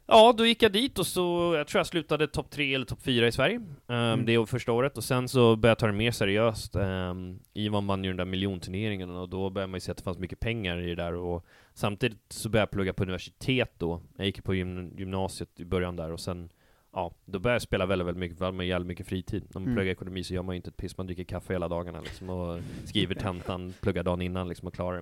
[0.07, 3.01] Ja, då gick jag dit och så, jag tror jag slutade topp tre eller topp
[3.01, 3.55] fyra i Sverige.
[3.57, 4.25] Um, Mm.
[4.25, 6.75] Det var första året, och sen så började jag ta det mer seriöst.
[6.75, 10.03] Um, Ivan vann ju den där miljonturneringen, och då började man ju se att det
[10.03, 14.01] fanns mycket pengar i det där, och samtidigt så började jag plugga på universitet då.
[14.17, 16.49] Jag gick på gym gymnasiet i början där, och sen
[16.97, 19.43] Ja, då började jag spela väldigt, väldigt mycket, för man jävligt mycket fritid.
[19.43, 19.75] När man Mm.
[19.75, 22.29] pluggar ekonomi så gör man ju inte ett piss, man dricker kaffe hela dagarna liksom,
[22.29, 24.97] och skriver tentan, pluggar dagen innan liksom, och klarar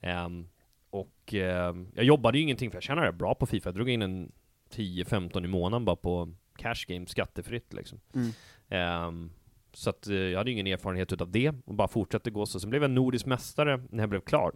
[0.00, 0.06] det.
[0.08, 0.46] Ehm,
[0.90, 3.68] och ehm, jag jobbade ju ingenting, för jag tjänade bra på Fifa.
[3.68, 4.32] Jag drog in en
[4.76, 8.00] 10-15 i månaden bara på cash game, skattefritt liksom.
[8.14, 8.30] Mm.
[8.68, 9.30] Ehm,
[9.72, 12.60] så att eh, jag hade ingen erfarenhet utav det, och bara fortsatte gå så.
[12.60, 14.52] Sen blev jag nordisk mästare när jag blev klar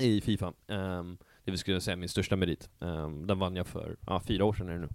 [0.00, 0.52] i Fifa.
[0.66, 2.70] Um, det vill skulle säga min största merit.
[2.80, 4.88] Ehm, den vann jag för ja, fyra år sedan är det nu.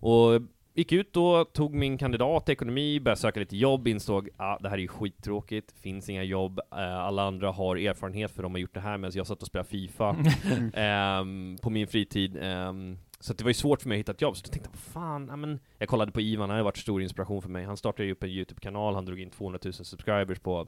[0.00, 0.42] Och
[0.74, 4.68] gick ut då, tog min kandidat ekonomi, började söka lite jobb, insåg att ah, det
[4.68, 8.58] här är ju skittråkigt, finns inga jobb, eh, alla andra har erfarenhet för de har
[8.58, 10.16] gjort det här medan jag satt och spelade Fifa
[10.74, 12.36] ehm, på min fritid.
[12.40, 14.50] ehm, så att det var ju svårt för mig att hitta ett jobb, så då
[14.50, 17.48] tänkte jag, fan, ja, men jag kollade på Ivan, han har varit stor inspiration för
[17.48, 17.64] mig.
[17.64, 20.66] Han startade ju upp en YouTube-kanal, han drog in 200 000 subscribers på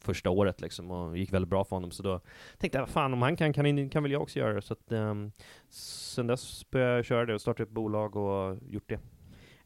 [0.00, 2.20] första året liksom, och det gick väldigt bra för honom, så då
[2.58, 4.62] tänkte jag, fan om han kan, kan, kan väl jag också göra det.
[4.62, 5.32] Så att, um,
[5.70, 9.00] sen dess började jag köra det och startade ett bolag och gjort det.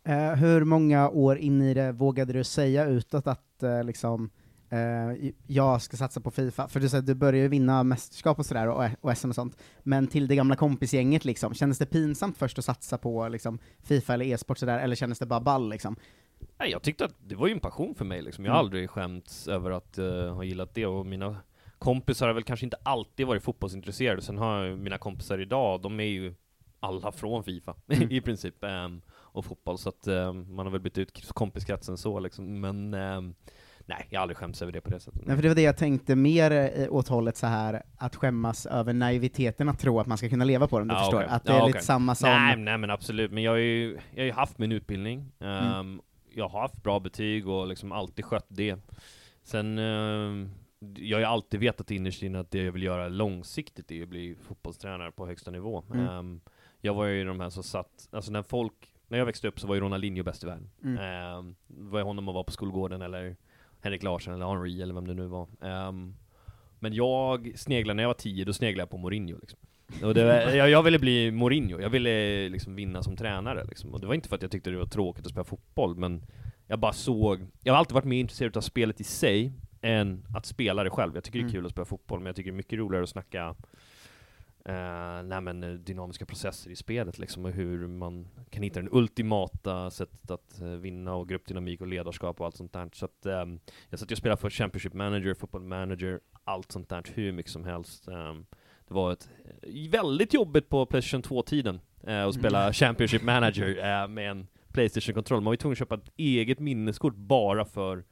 [0.09, 4.31] Uh, hur många år in i det vågade du säga utåt att uh, liksom,
[4.71, 6.69] eh, jag ska satsa på Fifa?
[6.69, 9.57] För du säger du började ju vinna mästerskap och sådär, och, och SM och sånt,
[9.83, 14.15] men till det gamla kompisgänget liksom, kändes det pinsamt först att satsa på liksom, Fifa
[14.15, 15.97] eller e-sport sådär, eller kändes det bara ball liksom?
[16.59, 18.45] Nej, jag tyckte att det var ju en passion för mig liksom.
[18.45, 18.67] Jag har Mm.
[18.67, 21.37] aldrig skämts över att uh, ha gillat det, och mina
[21.79, 24.23] kompisar har väl kanske inte alltid varit fotbollsintresserade.
[24.23, 26.35] Sen har jag mina kompisar idag, de är ju
[26.81, 28.11] alla från Fifa, Mm.
[28.11, 32.21] i princip, ehm, och fotboll, så att ehm, man har väl bytt ut kompiskretsen så
[32.21, 32.61] liksom.
[32.61, 33.35] Men ehm,
[33.91, 35.27] Nej, jag har aldrig skämts över det på det sättet.
[35.27, 38.67] Nej, för det var det jag tänkte mer eh, åt hållet så här att skämmas
[38.67, 41.17] över naiviteten att tro att man ska kunna leva på den, du Ja, förstår?
[41.19, 41.29] okej.
[41.31, 42.29] Att det är Ja, lite samma som...
[42.31, 45.55] Nej, nej men absolut, men jag har ju, jag har ju haft min utbildning, Mm.
[45.65, 46.01] Ehm,
[46.35, 48.77] jag har haft bra betyg och liksom alltid skött det.
[49.43, 50.51] Sen, ehm,
[50.97, 54.09] jag har ju alltid vetat innerst inne att det jag vill göra långsiktigt är att
[54.09, 55.85] bli fotbollstränare på högsta nivå.
[55.95, 56.09] Mm.
[56.09, 56.41] Ehm,
[56.81, 58.73] jag var ju de här som satt, alltså när folk,
[59.09, 60.71] när jag växte upp så var ju Ronaldinho bäst i världen.
[60.85, 61.55] Mm.
[61.67, 63.37] Var jag honom att vara på skolgården eller
[63.81, 65.49] Henrik Larsson eller Henri eller vem det nu var.
[65.63, 66.15] Ehm,
[66.79, 69.59] men jag sneglade, när jag var tio, då sneglade jag på Mourinho liksom.
[70.03, 73.95] Och det, var- jag, jag ville bli Mourinho, jag ville liksom vinna som tränare liksom.
[73.95, 76.23] Och det var inte för att jag tyckte det var tråkigt att spela fotboll, men
[76.67, 80.47] jag bara såg, jag har alltid varit mer intresserad av spelet i sig, än att
[80.47, 81.15] spela det själv.
[81.15, 81.53] Jag tycker det är Mm.
[81.53, 83.55] kul att spela fotboll, men jag tycker det är mycket roligare att snacka
[84.69, 88.89] Uh, nej men eh, dynamiska processer i spelet liksom, och hur man kan hitta den
[88.93, 92.91] ultimata sättet att eh, vinna och gruppdynamik och ledarskap och allt sånt där.
[92.93, 96.89] Så att ehm, jag satt ju och spelade för Championship Manager, Football Manager, allt sånt
[96.89, 98.09] där, hur mycket som helst.
[98.09, 98.47] Ehm,
[98.89, 99.31] det var ett
[99.63, 102.73] eh, väldigt jobbigt på Playstation 2-tiden eh, att spela Mm.
[102.73, 105.41] Championship Manager eh, med en Playstation-kontroll.
[105.41, 108.05] Man var ju tvungen att köpa ett eget minneskort bara för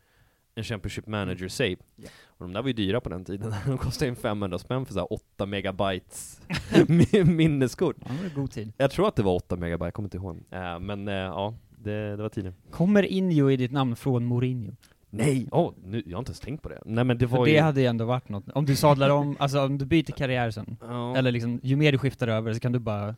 [0.58, 1.76] en Championship Manager save.
[2.26, 3.54] Och de där var ju dyra på den tiden.
[3.66, 6.40] De kostade ju 500 spänn för så här 8 megabytes
[6.72, 7.96] mi- minneskort.
[8.00, 8.72] Ja, det var god tid.
[8.76, 10.36] Jag tror att det var 8 megabyte, jag kommer inte ihåg.
[10.50, 12.54] Eh, men eh, ja, det, det var tiden.
[12.70, 14.72] Kommer Injo i ditt namn från Mourinho?
[15.10, 15.48] Nej!
[15.50, 16.78] Åh, nu, jag har inte ens tänkt på det.
[16.84, 17.60] Nej men det För var det ju...
[17.60, 18.48] hade ju ändå varit något.
[18.48, 21.16] Om du sadlar om, alltså om du byter karriär sen, Ja.
[21.16, 23.14] eller liksom, ju mer du skiftar över så kan du bara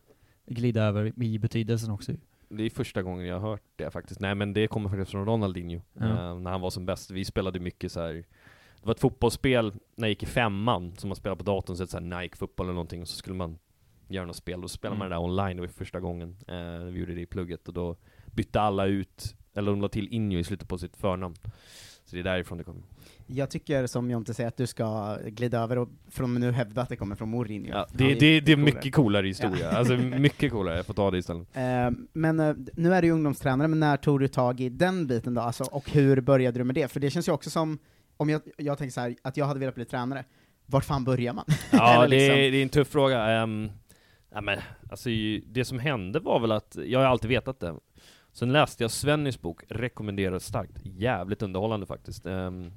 [0.47, 2.13] glida över i betydelsen också.
[2.51, 4.21] Det är första gången jag har hört det faktiskt.
[4.21, 6.05] Nej men det kommer faktiskt från Ronaldinho, Ja.
[6.07, 7.11] eh, när han var som bäst.
[7.11, 8.13] Vi spelade mycket så här.
[8.15, 11.99] Det var ett fotbollsspel när jag gick i femman, som man spelade på datorn, så
[11.99, 13.59] här Nike fotboll eller någonting, och så skulle man
[14.09, 15.11] göra något spel, och så spelade man Mm.
[15.11, 17.97] det där online, det var första gången eh, vi gjorde det i plugget, och då
[18.35, 21.35] bytte alla ut, eller de la till Injo i slutet på sitt förnamn.
[22.11, 22.83] Så det är därifrån det kommer.
[23.27, 26.89] Jag tycker som Jonte säger att du ska glida över och från nu hävda att
[26.89, 27.71] det kommer från Mourinho.
[27.71, 29.79] Ja, det, det, det är mycket coolare historia, Ja.
[29.79, 31.49] alltså mycket coolare, jag får ta det istället.
[31.57, 35.07] Eh, men eh, nu är du ju ungdomstränare, men när tog du tag i den
[35.07, 35.41] biten då?
[35.41, 36.89] Alltså, och hur började du med det?
[36.89, 37.79] För det känns ju också som,
[38.17, 40.25] om jag, jag tänker så här, att jag hade velat bli tränare,
[40.67, 41.45] vart fan börjar man?
[41.71, 43.43] Ja, Eller det, liksom- är, det är en tuff fråga.
[43.43, 43.71] Um,
[44.33, 44.59] ja, men,
[44.91, 45.09] alltså,
[45.47, 47.75] det som hände var väl att, jag har alltid vetat det.
[48.33, 50.81] Sen läste jag Svennys bok, rekommenderar starkt.
[50.83, 52.27] Jävligt underhållande faktiskt.
[52.27, 52.73] Um,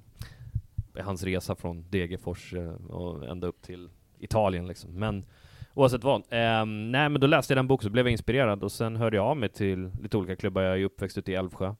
[0.99, 3.89] hans resa från Degerfors eh, och ända upp till
[4.19, 4.99] Italien liksom.
[4.99, 5.25] Men
[5.73, 6.23] oavsett vad.
[6.29, 9.17] ehm, nej men då läste jag den boken så blev jag inspirerad och sen hörde
[9.17, 10.61] jag av mig till lite olika klubbar.
[10.61, 11.75] Jag är uppväxt ute i Älvsjö.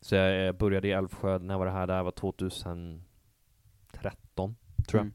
[0.00, 1.86] Så jag eh, började i Älvsjö, när var det här?
[1.86, 3.04] Det här var 2013,
[4.88, 5.00] tror jag.
[5.00, 5.12] Mm.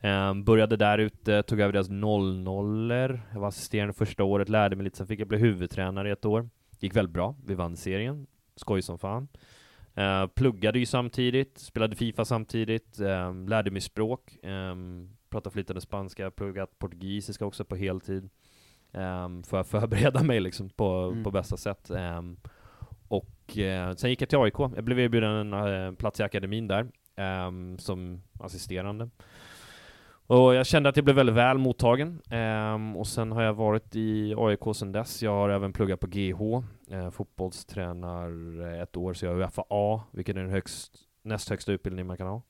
[0.00, 2.90] Ehm, började där ute, tog över deras 00
[3.32, 6.24] Jag var assisterande första året, lärde mig lite, sen fick jag bli huvudtränare i ett
[6.24, 6.48] år.
[6.78, 8.26] Gick väldigt bra, vi vann serien.
[8.56, 9.28] Skoj som fan.
[9.98, 16.30] Uh, pluggade ju samtidigt, spelade Fifa samtidigt, ehm, lärde mig språk, um, pratade flytande spanska,
[16.30, 18.28] pluggat portugisiska också på heltid.
[18.92, 21.24] Um, för att förbereda mig liksom på, Mm.
[21.24, 21.90] på bästa sätt.
[21.90, 22.36] Ehm,
[23.08, 26.68] och eh, sen gick jag till AIK, jag blev erbjuden en eh, plats i akademin
[26.68, 26.86] där,
[27.16, 29.10] ehm, som assisterande.
[30.26, 32.20] Och jag kände att jag blev väldigt väl mottagen.
[32.30, 35.22] Ehm, och sen har jag varit i AIK sedan dess.
[35.22, 38.30] Jag har även pluggat på GH, eh, fotbollstränar
[38.82, 42.26] ett år, så jag är UFA, vilket är den högst, näst högsta utbildning man kan
[42.26, 42.42] ha.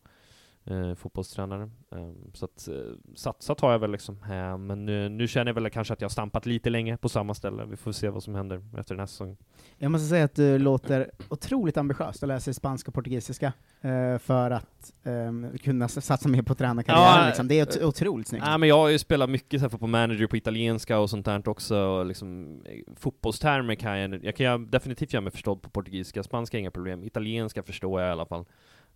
[0.71, 1.71] Eh, fotbollstränare.
[1.91, 2.75] Ehm, så att eh,
[3.15, 4.23] satsat har jag väl liksom.
[4.31, 7.09] Ehm, men nu, nu känner jag väl kanske att jag har stampat lite länge på
[7.09, 7.65] samma ställe.
[7.65, 9.37] Vi får se vad som händer efter den här säsongen.
[9.79, 14.51] Jag måste säga att du låter otroligt ambitiöst att läsa spanska och portugisiska eh, för
[14.51, 17.21] att ehm, kunna satsa mer på tränarkarriären.
[17.21, 17.49] Ja, liksom.
[17.49, 18.45] Det är eh, otroligt snyggt.
[18.45, 21.27] Nej men jag har ju spelat mycket så här på manager på italienska och sånt
[21.27, 25.63] där också, och liksom eh, fotbollstermer kan jag, jag kan ju definitivt göra mig förstådd
[25.63, 28.45] på portugisiska, spanska inga problem, italienska förstår jag i alla fall.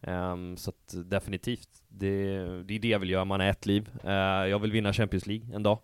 [0.03, 3.91] Um, så att definitivt, det, det är det jag vill göra, man är ett liv.
[4.05, 4.11] Uh,
[4.49, 5.79] jag vill vinna Champions League en dag.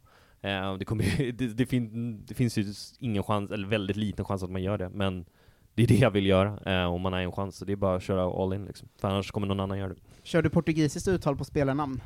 [0.45, 2.65] Uh, det, kommer, det, det, fin, det finns ju
[2.99, 5.25] ingen chans, eller väldigt liten chans att man gör det, men
[5.75, 7.57] det är det jag vill göra, uh, om man har en chans.
[7.57, 9.89] Så det är bara att köra all in liksom, för annars kommer någon annan göra
[9.89, 10.01] det.
[10.23, 12.01] Kör du portugisiskt uttal på spelarnamn?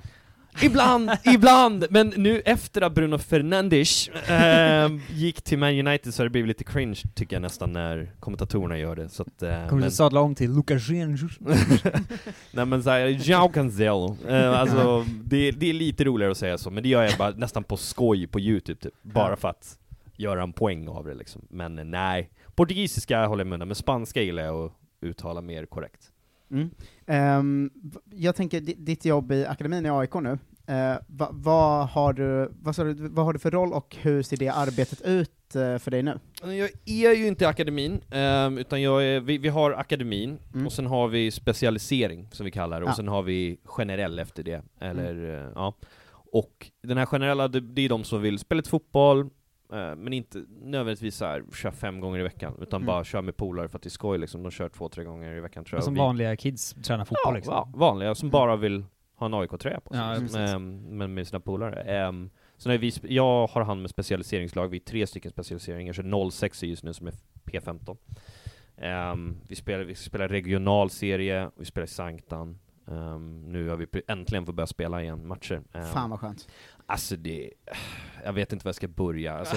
[0.62, 1.86] Ibland, ibland!
[1.90, 6.48] Men nu efter att Bruno Fernandes eh, gick till Man United så har det blivit
[6.48, 9.08] lite cringe tycker jag nästan när kommentatorerna gör det.
[9.08, 11.28] Så att, eh, Kommer men, du sadla om till Lukasjenko?
[12.52, 14.16] Nej men såhär, Jao Cancelo.
[14.28, 17.30] Eh, alltså, det, det är lite roligare att säga så, men det gör jag bara
[17.30, 18.94] nästan på skoj på youtube typ.
[19.02, 19.78] Bara för att
[20.16, 21.42] göra en poäng av det liksom.
[21.50, 22.30] Men eh, nej.
[22.54, 26.10] Portugisiska håller jag med men spanska gillar jag att uttala mer korrekt.
[26.50, 27.70] Mm.
[27.82, 32.12] V- jag tänker, di- ditt jobb i akademin i AIK nu, eh, va, vad, har
[32.12, 35.54] du, vad, sa du, vad har du för roll och hur ser det arbetet ut
[35.54, 36.18] eh, för dig nu?
[36.42, 40.66] Jag är ju inte i akademin, ehm, utan jag är, vi, vi har akademin, Mm.
[40.66, 42.94] och sen har vi specialisering, som vi kallar det, och Ja.
[42.96, 45.74] sen har vi generell efter det, eller eh, ja.
[46.32, 49.26] Och den här generella, det, det är de som vill spela lite fotboll, eh,
[49.76, 52.86] men inte nödvändigtvis så här, köra fem gånger i veckan, utan Mm.
[52.86, 55.34] bara köra med polare för att det är skoj liksom, de kör två, tre gånger
[55.36, 55.84] i veckan tror jag.
[55.84, 57.54] Som vi- vanliga kids tränar fotboll ja, liksom.
[57.54, 58.84] va- vanliga, som bara vill
[59.16, 62.08] ha en AIK-tröja på sig, Ja, liksom, ehm, men med sina polare.
[62.08, 66.30] Um, så när vi, jag har hand med specialiseringslag, vi är tre stycken specialiseringar, så
[66.30, 67.12] 06 är just nu som är
[67.44, 67.96] P15.
[68.76, 72.58] Ehm, vi, spelar, vi spelar regional serie, vi spelar i Sanktan.
[72.88, 75.62] Ehm, nu har vi äntligen fått börja spela igen matcher.
[75.72, 76.48] Ehm, Fan vad skönt.
[76.90, 77.50] Alltså det,
[78.24, 79.38] jag vet inte var jag ska börja.
[79.38, 79.56] Alltså,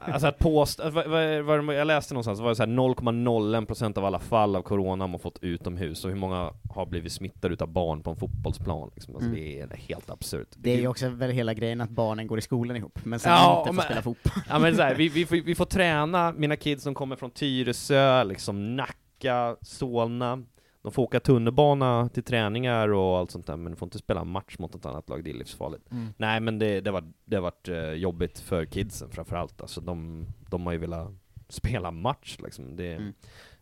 [0.00, 3.98] alltså att påstå, alltså, vad, vad, vad, jag läste någonstans, var det så här 0,01%
[3.98, 7.54] av alla fall av corona har man fått utomhus, och hur många har blivit smittade
[7.54, 9.14] utav barn på en fotbollsplan liksom.
[9.14, 9.40] alltså, Mm.
[9.40, 10.48] Det är helt absurt.
[10.56, 13.32] Det är ju också väl hela grejen att barnen går i skolan ihop, men sen
[13.32, 14.32] Ja, inte får men- spela fotboll.
[14.48, 17.30] Ja men så här, vi, vi, får, vi får träna, mina kids som kommer från
[17.30, 20.42] Tyresö, liksom Nacka, Solna,
[20.86, 24.24] de får åka tunnelbana till träningar och allt sånt där, men de får inte spela
[24.24, 25.92] match mot ett annat lag, det är livsfarligt.
[25.92, 26.08] Mm.
[26.16, 30.26] Nej men det, det, var, det har varit eh, jobbigt för kidsen framförallt, alltså de,
[30.50, 31.08] de har ju velat
[31.48, 32.76] spela match liksom.
[32.76, 33.12] Det, Mm.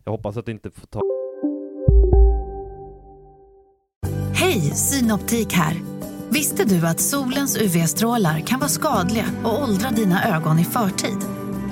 [0.03, 1.01] Jag hoppas att det inte får ta
[4.33, 5.75] Hej, Synoptik här.
[6.29, 11.17] Visste du att solens UV-strålar kan vara skadliga och åldra dina ögon i förtid?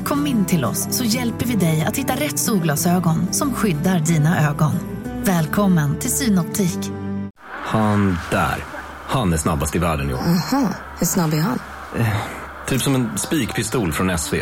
[0.06, 4.50] Kom in till oss så hjälper vi dig att hitta rätt solglasögon som skyddar dina
[4.50, 4.93] ögon.
[5.26, 6.80] Välkommen till Synoptik.
[7.50, 8.66] Han där.
[9.06, 10.18] Han är snabbast i världen år.
[10.18, 11.60] Aha, hur snabb är han?
[12.68, 14.36] Typ som en spikpistol från SV.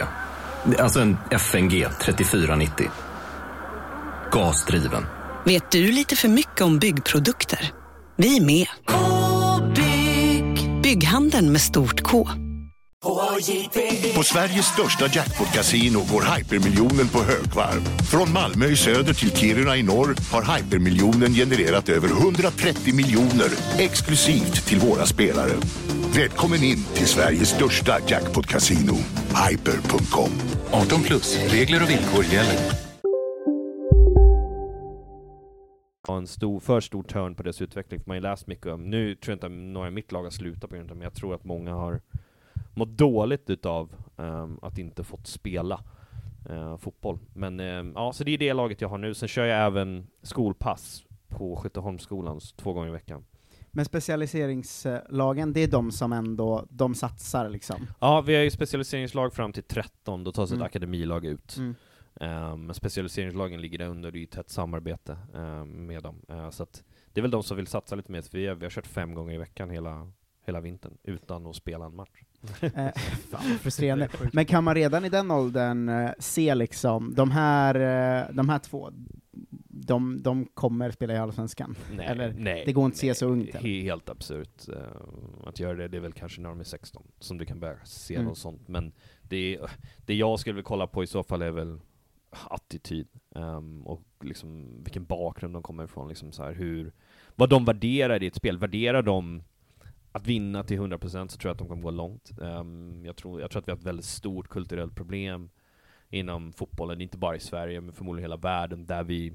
[0.80, 2.90] Alltså en FNG 3490.
[4.32, 5.06] Gasdriven.
[5.46, 7.72] Vet du lite för mycket om byggprodukter?
[8.16, 8.68] Vi är med.
[8.88, 10.82] -bygg.
[10.82, 12.28] Bygghandeln med stort K.
[14.16, 17.82] På Sveriges största jackpot-kasino går hypermiljonen på högvarv.
[18.12, 24.68] Från Malmö i söder till Kiruna i norr har hypermiljonen genererat över 130 miljoner exklusivt
[24.68, 25.52] till våra spelare.
[26.16, 28.96] Välkommen in till Sveriges största jackpot-kasino,
[29.50, 30.32] hyper.com.
[30.72, 32.58] 18 plus, regler och villkor gäller.
[36.18, 38.90] en stor, för stor turn på deras utveckling, för man har ju läst mycket om,
[38.90, 41.00] nu tror jag inte att några i mitt lag har slutat på grund av det,
[41.00, 42.02] men jag tror att många har
[42.74, 45.84] mått dåligt utav ehm, att inte fått spela
[46.50, 47.20] eh, fotboll.
[47.34, 49.14] Men ehm, ja, så det är det laget jag har nu.
[49.14, 53.26] Sen kör jag även skolpass på Skytteholmsskolans två gånger i veckan.
[53.74, 57.88] Men specialiseringslagen, det är de som ändå, de satsar liksom.
[58.00, 60.62] Ja, vi har ju specialiseringslag fram till 13, då tas Mm.
[60.62, 61.58] ett akademilag ut.
[61.58, 61.76] Mm.
[62.66, 66.22] Men specialiseringslagen ligger där under, det är ju tätt samarbete ehm, med dem.
[66.30, 68.56] Eh, så att det är väl de som vill satsa lite mer, för vi har,
[68.56, 70.12] vi har kört fem gånger i veckan hela,
[70.46, 72.24] hela vintern, utan att spela en match.
[72.62, 72.88] Eh,
[73.30, 74.10] fan frustrerande.
[74.34, 78.60] Men kan man redan i den åldern eh, se liksom, de här, eh, de här
[78.60, 78.90] två,
[79.70, 81.76] de, de kommer spela i Allsvenskan?
[81.96, 83.62] Nej, Eller, nej, det går inte att se så ungt än.
[83.62, 84.62] He- Helt absurt
[85.44, 85.88] att göra det.
[85.88, 88.28] Det är väl kanske när de är 16 som du kan börja se Mm.
[88.28, 88.68] något sånt.
[88.68, 89.60] Men det,
[90.06, 91.80] det jag skulle vilja kolla på i så fall är väl
[92.50, 96.08] attityd ehm, och liksom vilken bakgrund de kommer ifrån.
[96.10, 96.92] Liksom så här, hur,
[97.36, 98.58] vad de värderar i ett spel.
[98.58, 99.44] Värderar de
[100.12, 102.32] att vinna till 100% så tror jag att de kommer gå långt.
[102.42, 105.50] Ehm, jag, tror, jag tror att vi har ett väldigt stort kulturellt problem
[106.10, 109.34] inom fotbollen, inte bara i Sverige, men förmodligen hela världen, där vi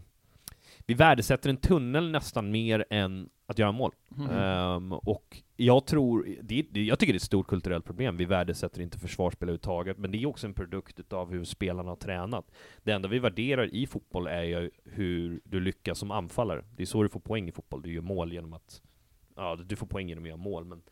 [0.86, 3.92] vi värdesätter en tunnel nästan mer än att göra mål.
[4.08, 4.30] Mhm.
[4.30, 8.24] Ehm, och jag tror, det, det, jag tycker det är ett stort kulturellt problem, vi
[8.24, 12.52] värdesätter inte försvarsspel överhuvudtaget, men det är också en produkt utav hur spelarna har tränat.
[12.82, 16.64] Det enda vi värderar i fotboll är ju hur du lyckas som anfallare.
[16.76, 18.82] Det är så du får poäng i fotboll, du gör mål genom att,
[19.36, 20.82] ja du får poäng genom att göra mål, men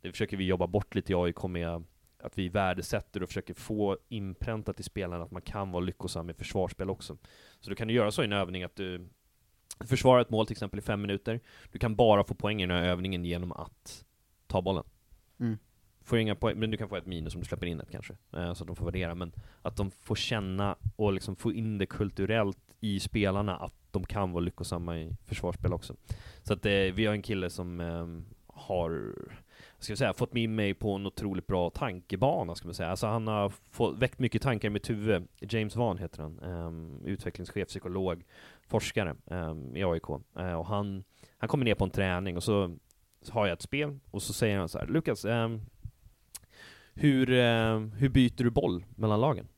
[0.00, 1.84] det försöker vi jobba bort lite i AIK med
[2.18, 6.34] att vi värdesätter och försöker få inpräntat i spelarna att man kan vara lyckosam i
[6.34, 7.16] försvarsspel också.
[7.60, 9.08] Så du kan du göra så i en övning att du
[9.80, 11.40] försvarar ett mål till exempel i fem minuter.
[11.72, 14.04] Du kan bara få poäng i den här övningen genom att
[14.46, 14.84] ta bollen.
[15.40, 15.58] Mm.
[16.04, 18.14] Får inga poäng, men du kan få ett minus om du släpper in ett kanske,
[18.36, 21.78] eh, så att de får värdera, men att de får känna och liksom få in
[21.78, 25.94] det kulturellt i spelarna, att de kan vara lyckosamma i försvarsspel också.
[26.42, 28.06] Så att eh, vi har en kille som eh,
[28.46, 28.90] har,
[29.76, 32.90] vad ska jag säga, fått med mig på en otroligt bra tankebana, ska man säga.
[32.90, 35.28] Alltså han har fått, väckt mycket tankar i mitt huvud.
[35.40, 38.24] James Van heter han, eh, utvecklingschef, psykolog,
[38.66, 40.08] forskare ehm, i AIK.
[40.38, 41.04] Eh, och han,
[41.38, 42.76] han kommer ner på en träning och så
[43.28, 45.60] har jag ett spel och så säger han så här, Lukas, ehm,
[46.94, 49.48] hur, eh, hur byter du boll mellan lagen?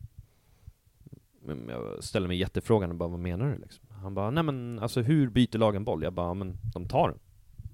[1.41, 3.85] Men Jag ställer mig jättefrågan och bara, vad menar du liksom?
[4.03, 6.03] Han bara, nej men alltså hur byter lagen boll?
[6.03, 7.19] Jag bara, men de tar den.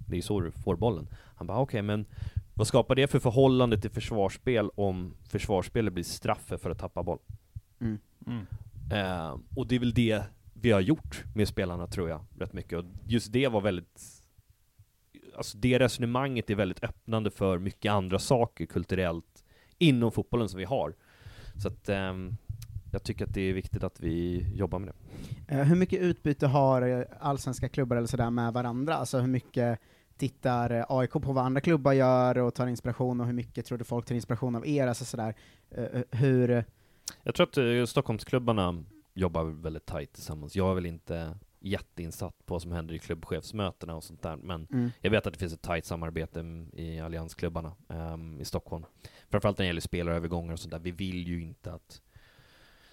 [0.08, 1.08] Det är så du får bollen.
[1.36, 2.06] Han bara, okej men
[2.54, 7.18] vad skapar det för förhållande till försvarsspel om försvarsspelet blir straffer för att tappa boll?
[7.80, 7.98] Mm.
[8.26, 8.46] Mm.
[8.92, 10.22] Eh, och det är väl det
[10.54, 12.78] vi har gjort med spelarna tror jag, rätt mycket.
[12.78, 14.22] Och just det var väldigt
[15.36, 19.31] Alltså det resonemanget är väldigt öppnande för mycket andra saker kulturellt
[19.82, 20.94] inom fotbollen som vi har.
[21.62, 22.36] Så att ehm,
[22.92, 25.54] jag tycker att det är viktigt att vi jobbar med det.
[25.54, 28.94] Eh, hur mycket utbyte har eh, allsvenska klubbar eller sådär med varandra?
[28.94, 29.78] Alltså hur mycket
[30.16, 33.78] tittar eh, AIK på vad andra klubbar gör och tar inspiration, och hur mycket tror
[33.78, 34.86] du folk tar inspiration av er?
[34.86, 35.34] Alltså sådär,
[36.10, 36.64] hur...
[37.22, 40.56] Jag tror att Stockholmsklubbarna jobbar väldigt tajt tillsammans.
[40.56, 44.66] Jag är väl inte jätteinsatt på vad som händer i klubbchefsmötena och sånt där, men
[44.70, 44.90] Mm.
[45.00, 46.40] jag vet att det finns ett tajt samarbete
[46.72, 48.84] i alliansklubbarna ehm, i Stockholm.
[49.32, 50.78] Framförallt när det gäller spelarövergångar och sånt där.
[50.78, 52.02] Vi vill ju inte att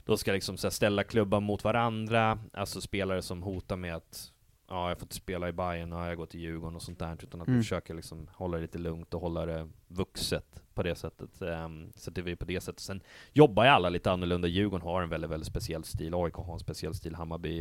[0.05, 4.31] då ska liksom så ställa klubbar mot varandra, alltså spelare som hotar med att
[4.69, 7.17] Ja, jag får inte spela i Bayern, ja, jag går till Djurgården och sånt där,
[7.23, 7.63] utan att vi Mm.
[7.63, 11.41] försöker liksom hålla det lite lugnt och hålla det vuxet på det sättet.
[11.41, 12.79] Um, så det är vi på det sättet.
[12.79, 13.01] Sen
[13.33, 14.47] jobbar ju alla lite annorlunda.
[14.47, 16.13] Djurgården har en väldigt, väldigt speciell stil.
[16.15, 17.15] AIK har en speciell stil.
[17.15, 17.59] Hammarby,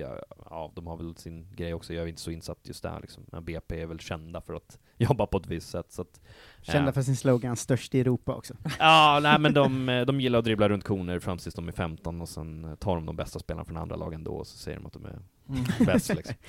[0.50, 1.94] ja, de har väl sin grej också.
[1.94, 3.24] Jag är inte så insatt just där liksom.
[3.32, 5.92] Men BP är väl kända för att jobba på ett visst sätt.
[5.92, 6.20] Så att,
[6.62, 8.54] Kända eh, för sin slogan 'störst i Europa' också.
[8.78, 11.72] Ja, nej men de, eh, de gillar att dribbla runt koner fram tills de är
[11.72, 14.78] 15 och sen tar de de bästa spelarna från andra lagen då och så säger
[14.78, 15.18] de att de är
[15.48, 15.64] Mm.
[15.86, 16.34] bäst liksom.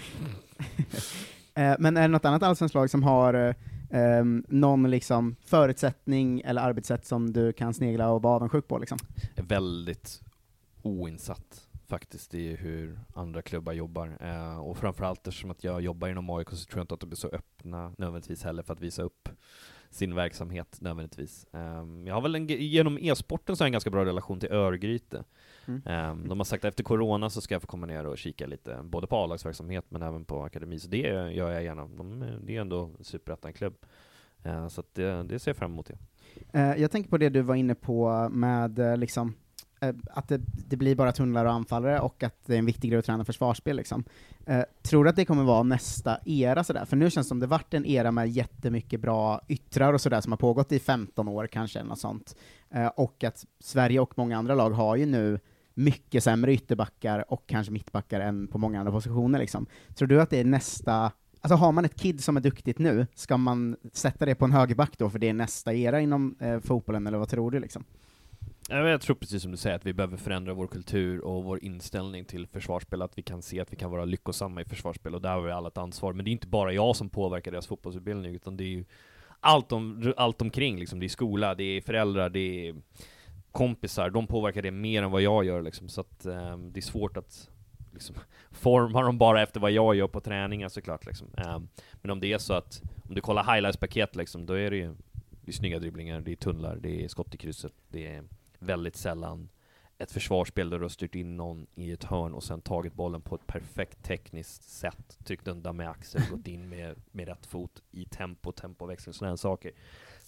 [1.55, 3.55] Eh, Men är det något annat allsvenskt lag som har eh,
[3.89, 8.97] ehm, någon liksom förutsättning eller arbetssätt som du kan snegla och vara avundsjuk på liksom?
[9.35, 10.21] är väldigt
[10.81, 14.17] oinsatt faktiskt i hur andra klubbar jobbar.
[14.21, 17.11] Eh, och framförallt eftersom att jag jobbar inom AIK så tror jag inte att de
[17.11, 19.29] är så öppna nödvändigtvis heller för att visa upp
[19.89, 21.45] sin verksamhet nödvändigtvis.
[21.51, 24.39] Um, jag har väl en, ge- genom e-sporten så har jag en ganska bra relation
[24.39, 25.23] till Örgryte.
[25.69, 25.81] Mm.
[25.85, 28.47] Ehm, de har sagt att efter corona så ska jag få komma ner och kika
[28.47, 30.97] lite, både på A-lagsverksamhet men även på akademi, så det
[31.33, 31.87] gör jag gärna.
[31.87, 33.75] De, det är ändå superettan-klubb.
[34.43, 35.89] Eh, så det, det ser jag fram emot.
[35.89, 35.97] Ja.
[36.59, 39.35] Eh, jag tänker på det du var inne på med eh, liksom,
[39.81, 42.89] eh, att det, det blir bara tunnlar och anfallare och att det är en viktig
[42.89, 43.77] grej att träna försvarsspel.
[43.77, 44.03] Liksom.
[44.45, 46.85] Eh, tror du att det kommer vara nästa era sådär?
[46.85, 50.21] För nu känns det som det varit en era med jättemycket bra yttrar och sådär
[50.21, 52.35] som har pågått i 15 år kanske, eller något sånt.
[52.69, 55.39] Eh, och att Sverige och många andra lag har ju nu
[55.79, 59.39] mycket sämre ytterbackar och kanske mittbackar än på många andra positioner.
[59.39, 59.65] Liksom.
[59.95, 61.11] Tror du att det är nästa
[61.41, 64.51] Alltså har man ett kid som är duktigt nu, ska man sätta det på en
[64.51, 67.83] högerback då, för det är nästa era inom eh, fotbollen, eller vad tror du liksom?
[68.69, 72.25] Jag tror precis som du säger att vi behöver förändra vår kultur och vår inställning
[72.25, 75.29] till försvarsspel, att vi kan se att vi kan vara lyckosamma i försvarsspel och där
[75.29, 76.13] har vi alla ett ansvar.
[76.13, 78.85] Men det är inte bara jag som påverkar deras fotbollsutbildning, utan det är ju
[79.39, 80.99] allt, om, allt omkring liksom.
[80.99, 82.75] Det är skola, det är föräldrar, det är
[83.51, 85.89] kompisar, de påverkar det mer än vad jag gör liksom.
[85.89, 87.49] Så att eh, det är svårt att
[87.93, 88.15] liksom,
[88.51, 91.27] forma dem bara efter vad jag gör på träningar såklart liksom.
[91.37, 91.59] Eh,
[92.01, 94.95] men om det är så att, om du kollar highlights-paket liksom, då är det ju
[95.41, 98.23] det är snygga dribblingar, det är tunnlar, det är skott i krysset, det är
[98.59, 99.49] väldigt sällan
[99.99, 103.21] ett försvarsspel där du har styrt in någon i ett hörn och sen tagit bollen
[103.21, 107.83] på ett perfekt tekniskt sätt, tryckt undan med axeln, gått in med, med rätt fot
[107.91, 109.71] i tempo, tempoväxling, sådana här saker.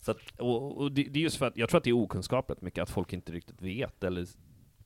[0.02, 1.94] Så att, och, och det, det är just för att jag tror att det är
[1.98, 4.28] okunskap rätt mycket, att folk inte riktigt vet eller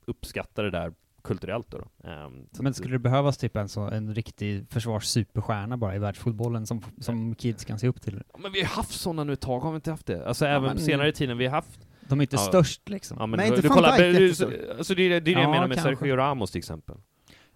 [0.05, 0.93] uppskattar det där
[1.24, 1.78] kulturellt då.
[1.78, 1.88] då.
[2.51, 6.82] Så Men skulle det behövas typ en, så, en riktig försvarssuperstjärna bara i världsfotbollen som,
[7.01, 8.24] som kids kan se upp till?
[8.34, 10.28] Ja, men vi har haft sådana nu ett tag, har vi inte haft det?
[10.28, 13.18] Alltså även men- på senare tiden, vi har haft De är inte störst, liksom.
[13.20, 15.22] Ja, men, Men du, inte du Van kollar, Dijk du, alltså det är det, är
[15.22, 15.95] det jag Ja, menar med kanske.
[15.95, 16.95] Sergio Ramos till exempel.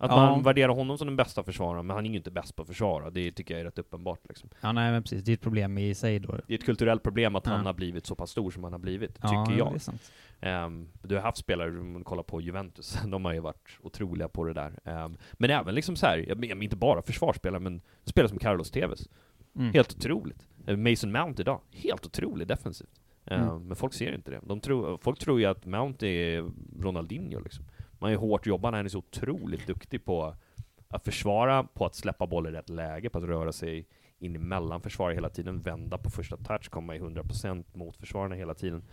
[0.01, 0.15] Att Ja.
[0.17, 2.67] man värderar honom som den bästa försvararen, men han är ju inte bäst på att
[2.67, 4.49] försvara, det tycker jag är rätt uppenbart liksom.
[4.61, 5.23] Ja, nej men precis.
[5.23, 6.31] Det är ett problem i sig då.
[6.47, 7.65] Det är ett kulturellt problem att han Ja.
[7.65, 9.79] har blivit så pass stor som han har blivit, Ja, tycker jag.
[10.41, 14.27] Ehm, du har haft spelare, om man kollar på Juventus, de har ju varit otroliga
[14.29, 14.79] på det där.
[14.85, 18.71] Ehm, men även liksom så här, jag men- inte bara försvarsspelare, men spelare som Carlos
[18.71, 19.09] Tevez.
[19.55, 19.73] Mm.
[19.73, 20.47] Helt otroligt.
[20.67, 22.99] Eh, Mason Mount idag, helt otroligt defensivt.
[23.25, 23.67] Ehm, Mm.
[23.67, 24.39] Men folk ser inte det.
[24.43, 26.45] De tror, folk tror ju att Mount är
[26.81, 27.65] Ronaldinho liksom.
[27.99, 30.35] Man är hårt jobbande, han är så otroligt duktig på
[30.87, 33.87] att försvara, på att släppa boll i rätt läge, på att röra sig
[34.19, 38.53] in emellan försvarare hela tiden, vända på första touch, komma i 100% mot försvararna hela
[38.53, 38.83] tiden.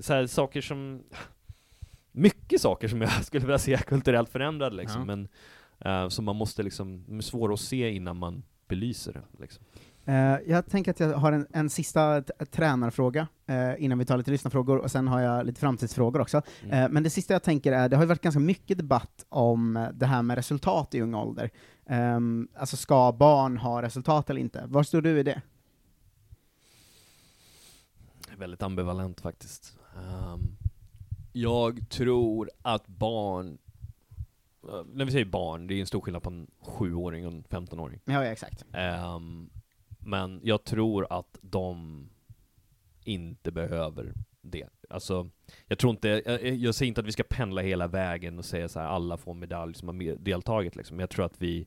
[0.00, 1.02] Så här saker som...
[2.12, 5.04] Mycket saker som jag skulle vilja se kulturellt förändrade liksom, Ja.
[5.06, 5.28] men
[5.78, 9.64] eh, som man måste liksom, svåra att se innan man belyser det liksom.
[10.06, 14.30] Eh, jag tänker att jag har en, en sista tränarfråga, eh, innan vi tar lite
[14.30, 16.42] lyssnarfrågor, och sen har jag lite framtidsfrågor också.
[16.62, 16.84] Mm.
[16.84, 19.76] Eh, men det sista jag tänker är, det har ju varit ganska mycket debatt om
[19.76, 21.50] eh, det här med resultat i ung ålder.
[21.86, 24.64] Ehm, alltså, ska barn ha resultat eller inte?
[24.66, 25.42] Var står du i det?
[28.36, 29.78] Väldigt ambivalent faktiskt.
[29.96, 30.56] Ehm,
[31.32, 33.58] jag tror att barn,
[34.68, 37.44] eh, när vi säger barn, det är en stor skillnad på en sjuåring och en
[37.44, 38.00] 15-åring.
[38.04, 38.64] Ja, ja, exakt.
[38.72, 39.50] Ehm,
[40.06, 42.08] men jag tror att de
[43.04, 44.68] inte behöver det.
[44.90, 45.30] Alltså,
[45.66, 48.68] jag tror inte, jag, jag säger inte att vi ska pendla hela vägen och säga
[48.68, 50.96] så här alla får medalj som har deltagit liksom.
[50.96, 51.66] Men jag tror att vi,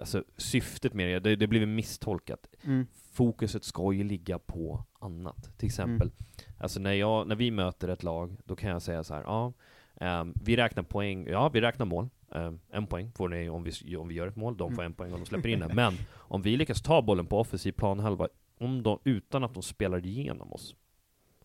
[0.00, 2.46] alltså syftet med det, det, det blir misstolkat.
[2.62, 2.86] Mm.
[3.12, 5.58] Fokuset ska ju ligga på annat.
[5.58, 6.10] Till exempel,
[6.58, 9.52] alltså när, jag, när vi möter ett lag, då kan jag säga så här, ja,
[10.00, 12.08] ehm, vi räknar poäng, ja vi räknar mål.
[12.32, 14.94] Ehm, en poäng får ni om vi, om vi gör ett mål, de får en
[14.94, 15.74] poäng om de släpper in det.
[15.74, 20.06] Men om vi lyckas ta bollen på offensiv planhalva, om de, utan att de spelar
[20.06, 20.74] igenom oss,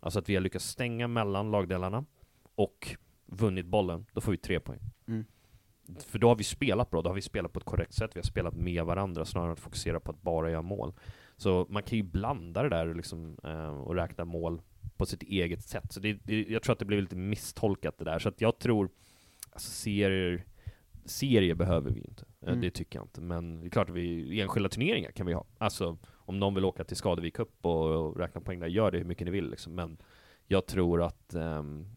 [0.02, 2.06] Alltså att vi har lyckats stänga mellan lagdelarna
[2.56, 4.80] och vunnit bollen, då får vi tre poäng.
[5.08, 5.26] Mm.
[6.00, 8.20] För då har vi spelat bra, då har vi spelat på ett korrekt sätt, vi
[8.20, 10.94] har spelat med varandra snarare än att fokusera på att bara göra mål.
[11.38, 14.62] Så man kan ju blanda det där liksom, eh, och räkna mål
[14.98, 15.92] på sitt eget sätt.
[15.92, 18.60] Så det, det, jag tror att det blev lite misstolkat det där, så att jag
[18.60, 18.90] tror,
[19.52, 20.46] alltså serier,
[21.06, 22.26] serier behöver vi inte.
[22.42, 22.62] Eh, Mm.
[22.62, 23.22] Det tycker jag inte.
[23.22, 25.46] Men det är klart vi, enskilda turneringar kan vi ha.
[25.58, 28.98] Alltså, om någon vill åka till Skadevik Cup och, och räkna poäng där, gör det
[28.98, 29.76] hur mycket ni vill liksom.
[29.76, 29.98] Men
[30.48, 31.88] jag tror att ehm,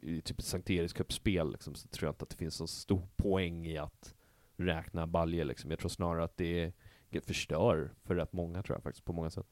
[0.00, 2.66] i typ ett Sankt Eriks Cup-spel liksom, så tror jag inte att det finns så
[2.66, 4.14] stor poäng i att
[4.56, 5.70] räkna baljer liksom.
[5.70, 6.72] Jag tror snarare att det,
[7.10, 9.46] det förstör för rätt många tror jag faktiskt, på många sätt.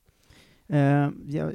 [0.73, 1.51] Eh, ja,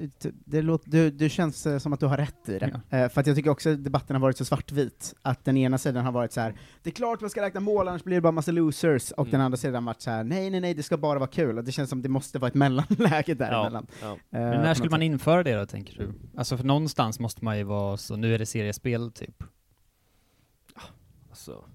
[0.45, 2.81] det, låter, du, det känns eh, som att du har rätt i det.
[2.89, 5.77] Eh, för att jag tycker också att debatten har varit så svartvit, att den ena
[5.77, 8.21] sidan har varit så här: det är klart man ska räkna mål, annars blir det
[8.21, 10.83] bara massa losers, och den andra sidan har varit så här: nej, nej, nej, det
[10.83, 13.87] ska bara vara kul, och det känns som det måste vara ett mellanläge däremellan.
[14.01, 14.11] ja.
[14.11, 15.05] Eh, Men på när skulle man sätt.
[15.05, 16.13] införa det då, tänker du?
[16.37, 19.43] Alltså för någonstans måste man ju vara så, nu är det seriespel typ.
[21.29, 21.74] Alltså, fan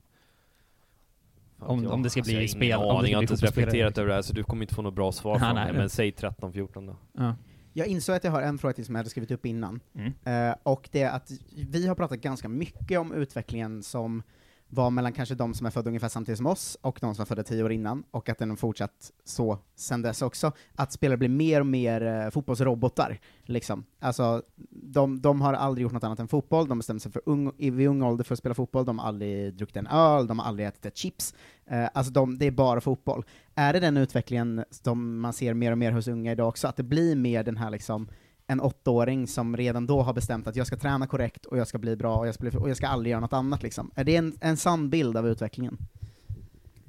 [1.61, 3.35] Om- om det ska alltså, bli jag har spel- ingen om aning, jag har inte
[3.35, 5.65] reflekterat över det här, så du kommer inte få något bra svar Nej, från nej,
[5.65, 6.97] mig, men säg 13-14 då.
[7.13, 7.35] Ja.
[7.73, 10.13] Jag insåg att jag har en fråga till som jag hade skrivit upp innan, Mm.
[10.51, 11.31] Eh, och det är att
[11.71, 14.23] vi har pratat ganska mycket om utvecklingen som
[14.71, 17.27] var mellan kanske de som är födda ungefär samtidigt som oss och de som är
[17.27, 21.17] födda tio år innan, och att den har fortsatt så sen dess också, att spelare
[21.17, 23.21] blir mer och mer eh, fotbollsrobotar.
[23.43, 23.85] Liksom.
[23.99, 27.53] Alltså, de, de har aldrig gjort något annat än fotboll, de bestämde sig för ung,
[27.59, 30.47] vid ung ålder för att spela fotboll, de har aldrig druckit en öl, de har
[30.47, 31.35] aldrig ätit ett chips.
[31.67, 33.25] Eh, alltså de, det är bara fotboll.
[33.55, 36.77] Är det den utvecklingen som man ser mer och mer hos unga idag också, att
[36.77, 38.09] det blir mer den här liksom
[38.51, 41.79] en åttaåring som redan då har bestämt att jag ska träna korrekt och jag ska
[41.79, 43.91] bli bra och jag ska, bli, och jag ska aldrig göra något annat liksom.
[43.95, 45.79] Är det en, en sann bild av utvecklingen?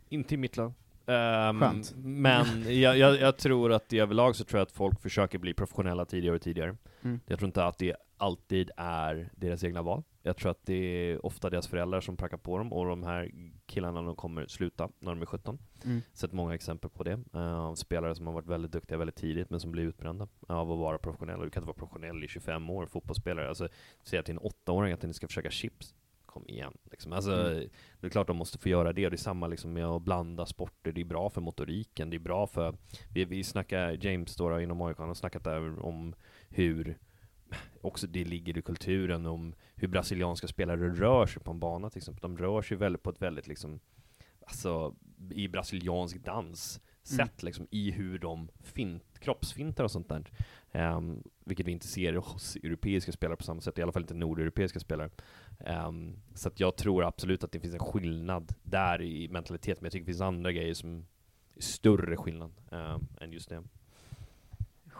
[0.09, 0.73] Inte i mitt lag.
[1.05, 1.93] Ehm, Skönt.
[1.95, 2.45] Men
[2.81, 6.05] jag, jag, jag tror att i överlag så tror jag att folk försöker bli professionella
[6.05, 6.75] tidigare och tidigare.
[7.01, 7.19] Mm.
[7.25, 10.03] Jag tror inte att det alltid är deras egna val.
[10.23, 13.31] Jag tror att det är ofta deras föräldrar som prackar på dem, och de här
[13.65, 15.59] killarna de kommer sluta när de är 17.
[15.85, 16.01] Mm.
[16.13, 19.59] Sett många exempel på det, av spelare som har varit väldigt duktiga väldigt tidigt, men
[19.59, 21.43] som blir utbrända av att vara professionella.
[21.43, 23.49] Du kan inte vara professionell i 25 år, fotbollsspelare.
[23.49, 23.67] Alltså,
[24.03, 25.95] säga till en åttaåring att ni ska försöka chips.
[26.25, 26.73] Kom igen.
[26.91, 27.13] Liksom.
[27.13, 27.69] Alltså, Mm.
[27.99, 30.45] Det är klart de måste få göra det, det är samma liksom med att blanda
[30.45, 30.91] sporter.
[30.91, 32.75] Det är bra för motoriken, det är bra för...
[33.13, 36.15] Vi, vi snackar, James då inom AIK, han har snackat där om
[36.49, 36.97] hur
[37.81, 41.97] också det ligger i kulturen om hur brasilianska spelare rör sig på en bana till
[41.97, 42.21] exempel.
[42.21, 43.79] De rör sig väldigt på ett väldigt liksom,
[44.45, 44.95] alltså
[45.31, 47.45] i brasiliansk dans sätt Mm.
[47.45, 50.23] liksom, i hur de fint, kroppsfintar och sånt där.
[50.71, 54.13] Ehm, vilket vi inte ser hos europeiska spelare på samma sätt, i alla fall inte
[54.13, 55.09] nordeuropeiska spelare.
[55.59, 59.85] Ehm, så att jag tror absolut att det finns en skillnad där i mentalitet, men
[59.85, 61.05] jag tycker det finns andra grejer som
[61.55, 63.63] är större skillnad ehm, än just det.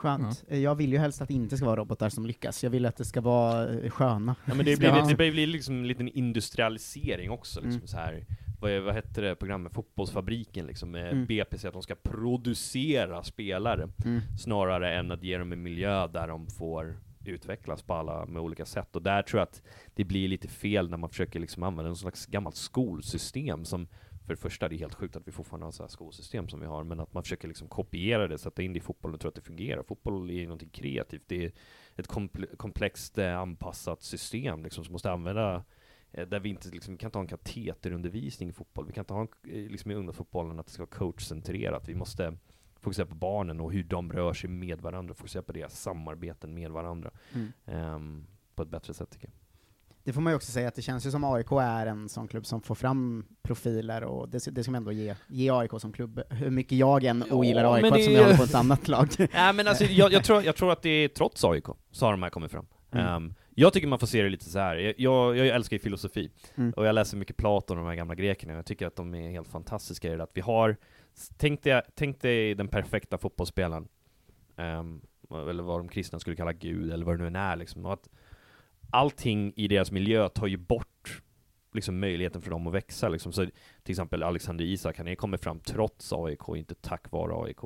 [0.01, 0.43] Skönt.
[0.47, 2.85] Eh, Jag vill ju helst att det inte ska vara robotar som lyckas, jag vill
[2.85, 4.35] att det ska vara eh, sköna.
[4.45, 7.87] Ja men det blir, det blir liksom en liten industrialisering också liksom Mm.
[7.87, 8.25] så här.
[8.59, 9.73] Vad, är, vad hette det programmet?
[9.73, 11.25] Fotbollsfabriken liksom, med Mm.
[11.25, 14.21] BP säger att de ska producera spelare, Mm.
[14.39, 18.65] snarare än att ge dem en miljö där de får utvecklas på alla med olika
[18.65, 18.95] sätt.
[18.95, 19.61] Och där tror jag att
[19.95, 23.87] det blir lite fel när man försöker liksom använda en slags gammalt skolsystem som
[24.25, 26.59] för det första, det är helt sjukt att vi fortfarande har så här skolsystem som
[26.59, 29.21] vi har, men att man försöker liksom kopiera det, sätta in det i fotbollen och
[29.21, 29.83] tro att det fungerar.
[29.83, 31.51] Fotboll är någonting kreativt, det är
[31.95, 35.63] ett komple- komplext eh, anpassat system liksom, som måste använda
[36.11, 39.01] eh, där vi inte liksom, vi kan inte ha en kateterundervisning i fotboll, vi kan
[39.01, 42.37] inte ha en, eh, liksom i ungdomsfotbollen att det ska vara coachcentrerat, vi måste
[42.79, 46.71] fokusera på barnen och hur de rör sig med varandra, fokusera på deras samarbeten med
[46.71, 47.51] varandra Mm.
[47.65, 49.33] ehm, på ett bättre sätt tycker jag.
[50.03, 52.27] Det får man ju också säga att det känns ju som AIK är en sån
[52.27, 55.93] klubb som får fram profiler, och det, det ska man ändå ge, ge AIK som
[55.93, 59.07] klubb, hur mycket jag än ogillar AIK det som jag håller på ett annat lag.
[59.33, 62.11] Nej men alltså, jag, jag, tror, jag tror att det är trots AIK, så har
[62.11, 62.65] de här kommit fram.
[62.91, 63.05] Mm.
[63.05, 64.93] Ehm, jag tycker man får se det lite så här.
[64.97, 66.71] Jag, jag, älskar ju filosofi, Mm.
[66.71, 69.31] och jag läser mycket Platon och de här gamla grekerna, jag tycker att de är
[69.31, 70.77] helt fantastiska i det att vi har,
[71.37, 73.87] tänk dig, tänk dig den perfekta fotbollsspelaren,
[74.61, 75.01] Ehm,
[75.49, 77.93] eller vad de kristna skulle kalla Gud, eller vad det nu än är liksom, och
[77.93, 78.09] att
[78.91, 81.21] allting i deras miljö tar ju bort
[81.73, 83.33] liksom möjligheten för dem att växa liksom.
[83.33, 83.45] Så
[83.83, 87.63] till exempel Alexander Isak, han är kommit fram trots AIK, inte tack vare AIK.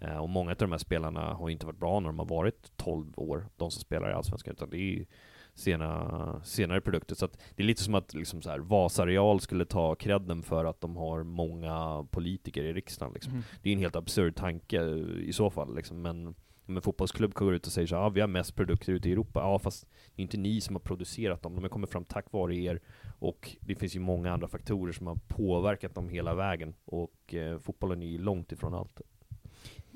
[0.00, 2.72] Eh, och många av de här spelarna har inte varit bra när de har varit
[2.76, 5.06] 12 år, de som spelar i Allsvenskan, utan det är ju
[5.54, 7.14] sena, senare produkter.
[7.14, 10.42] Så att det är lite som att liksom så här, Vasa Real skulle ta credden
[10.42, 13.14] för att de har många politiker i riksdagen.
[13.14, 13.32] Liksom.
[13.32, 13.44] Mm.
[13.62, 14.82] Det är en helt absurd tanke
[15.20, 15.76] i så fall.
[15.76, 16.02] Liksom.
[16.02, 16.34] Men
[16.68, 19.08] om en fotbollsklubb går ut och säger så här, ah, vi har mest produkter ute
[19.08, 19.40] i Europa.
[19.40, 21.54] Ja, fast det är inte ni som har producerat dem.
[21.54, 22.80] De har kommit fram tack vare er.
[23.18, 26.74] Och det finns ju många andra faktorer som har påverkat dem hela vägen.
[26.84, 29.00] Och eh, fotbollen är ju långt ifrån allt.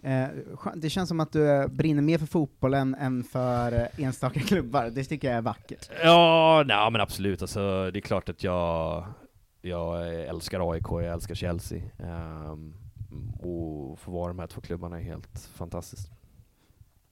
[0.02, 0.28] Eh,
[0.74, 4.90] det känns som att du eh, brinner mer för fotbollen än för eh, enstaka klubbar,
[4.90, 5.90] det tycker jag är vackert.
[6.02, 7.42] Ja, nej, men absolut.
[7.42, 9.04] Alltså, det är klart att jag,
[9.62, 11.82] jag älskar AIK, jag älskar Chelsea.
[11.98, 12.74] Um,
[13.38, 16.10] och få vara de här två klubbarna är helt fantastiskt.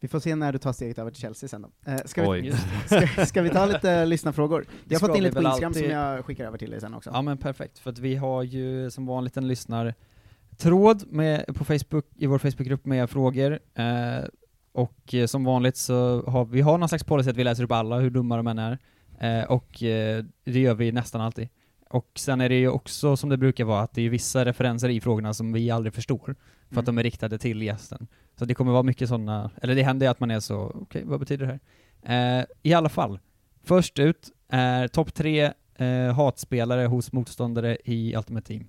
[0.01, 1.71] Vi får se när du tar steget över till Chelsea sen då.
[1.93, 2.53] Eh, ska, vi,
[2.87, 4.65] ska, ska vi ta lite lyssnarfrågor?
[4.89, 6.95] Jag har fått in lite på Instagram alltid- som jag skickar över till dig sen
[6.95, 7.11] också.
[7.13, 12.05] Ja men perfekt, för att vi har ju som vanligt en lyssnartråd med, på Facebook,
[12.17, 14.25] i vår Facebookgrupp med frågor, eh,
[14.73, 17.73] och eh, som vanligt så har vi har någon slags policy att vi läser upp
[17.73, 18.79] alla, hur dumma de än är,
[19.21, 21.49] eh, och eh, det gör vi nästan alltid.
[21.91, 24.89] Och sen är det ju också som det brukar vara, att det är vissa referenser
[24.89, 26.37] i frågorna som vi aldrig förstår,
[26.69, 26.79] för Mm.
[26.81, 28.07] att de är riktade till gästen.
[28.39, 31.03] Så det kommer vara mycket sådana, eller det händer ju att man är så, okej,
[31.07, 31.59] vad betyder det
[32.03, 32.41] här?
[32.41, 33.19] Eh, I alla fall,
[33.65, 38.69] först ut är topp tre eh, hatspelare hos motståndare i Ultimate Team.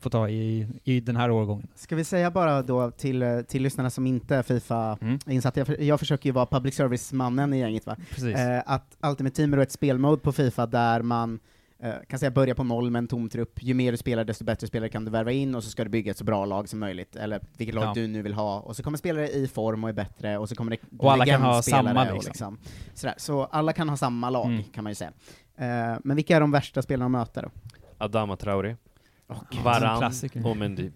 [0.00, 1.68] Får ta i, i den här årgången.
[1.74, 5.18] Ska vi säga bara då till, eh, till lyssnarna som inte är Fifa Mm.
[5.54, 7.96] jag, jag försöker ju vara public service-mannen i gänget va?
[8.10, 8.36] Precis.
[8.36, 11.40] Eh, att Ultimate Team är ett spelmode på Fifa där man
[12.08, 14.66] kan säga börja på noll med en tom trupp, ju mer du spelar desto bättre
[14.66, 16.78] spelare kan du värva in, och så ska du bygga ett så bra lag som
[16.78, 17.92] möjligt, eller vilket lag Ja.
[17.94, 20.54] du nu vill ha, och så kommer spelare i form och är bättre, och så
[20.54, 22.20] kommer det Och alla kan ha samma, liksom.
[22.26, 22.58] liksom.
[22.94, 23.14] Sådär.
[23.18, 24.62] Så alla kan ha samma lag, Mm.
[24.64, 25.12] kan man ju säga.
[25.56, 27.50] Eh, men vilka är de värsta spelarna att möta då?
[27.98, 28.76] Adama Traoré,
[29.50, 30.12] en Varann
[30.44, 30.90] och Mendy.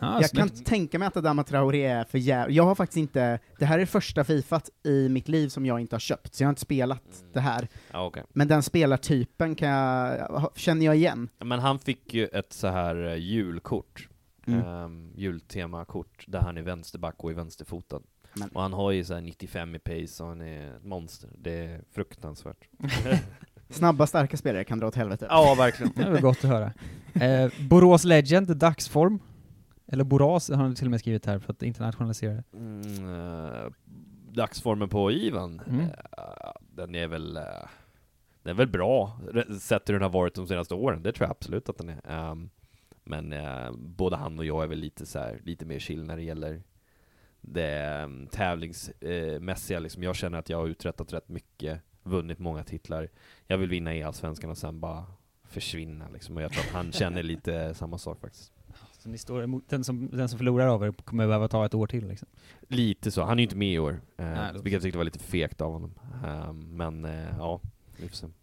[0.00, 0.56] Ah, jag snyggt.
[0.56, 2.54] kan tänka mig att Adama Traoré är för jävla...
[2.54, 3.38] Jag har faktiskt inte...
[3.58, 6.46] Det här är första Fifat i mitt liv som jag inte har köpt, så jag
[6.46, 7.68] har inte spelat det här.
[7.92, 8.22] Ja, okej.
[8.28, 11.28] Men den spelartypen kan jag, känner jag igen.
[11.38, 14.08] Men han fick ju ett så här eh, julkort,
[14.48, 14.60] Mm.
[14.66, 18.00] ehm, jultemakort, där han är vänsterback och är vänsterfotad.
[18.34, 21.30] Men- Och han har ju så här 95 i pace och han är ett monster.
[21.38, 22.68] Det är fruktansvärt.
[23.68, 25.26] Snabba, starka spelare kan dra åt helvete.
[25.30, 25.92] ja, verkligen.
[25.96, 26.72] Det är väl gott att höra.
[27.14, 29.18] Eh, Borås Legend, dagsform.
[29.86, 32.42] Eller Borås har han till och med skrivit här för att internationalisera det.
[32.52, 33.14] Mm,
[33.54, 33.70] eh,
[34.32, 35.80] dagsformen på Ivan, Mm.
[35.80, 35.88] eh,
[36.60, 37.42] den är väl eh,
[38.42, 39.20] den är väl bra,
[39.60, 42.00] sett hur den har varit de senaste åren, det tror jag absolut att den är.
[42.30, 42.50] Ehm,
[43.04, 46.16] men eh, både han och jag är väl lite så här, lite mer chill när
[46.16, 46.62] det gäller
[47.40, 50.02] det um, tävlingsmässiga liksom.
[50.02, 53.08] Jag känner att jag har uträttat rätt mycket, vunnit många titlar.
[53.46, 55.04] Jag vill vinna i Allsvenskan och sen bara
[55.48, 56.36] försvinna liksom.
[56.36, 58.52] Och jag tror att han känner lite samma sak faktiskt.
[58.98, 61.86] Så ni står emot, den som, den som förlorar över kommer behöva ta ett år
[61.86, 62.28] till liksom.
[62.68, 64.98] Lite så, han är ju inte med i år, eh, Nej, det- vilket jag tyckte
[64.98, 65.94] var lite fegt av honom.
[66.26, 67.60] Ehm, men eh, ja.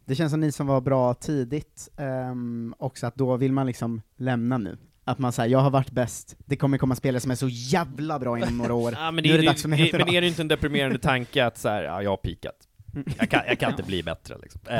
[0.05, 4.01] Det känns som ni som var bra tidigt, um, också att då vill man liksom
[4.16, 4.78] lämna nu.
[5.03, 8.20] Att man säger jag har varit bäst, det kommer komma spelare som är så jävla
[8.20, 10.01] bra inom några år, Ja, men nu det, är det är, dags för mig det,
[10.01, 12.68] att men är det inte en deprimerande tanke att så här, ja, jag har pikat.
[13.18, 14.62] Jag kan, jag kan inte bli bättre liksom.
[14.66, 14.72] Eh,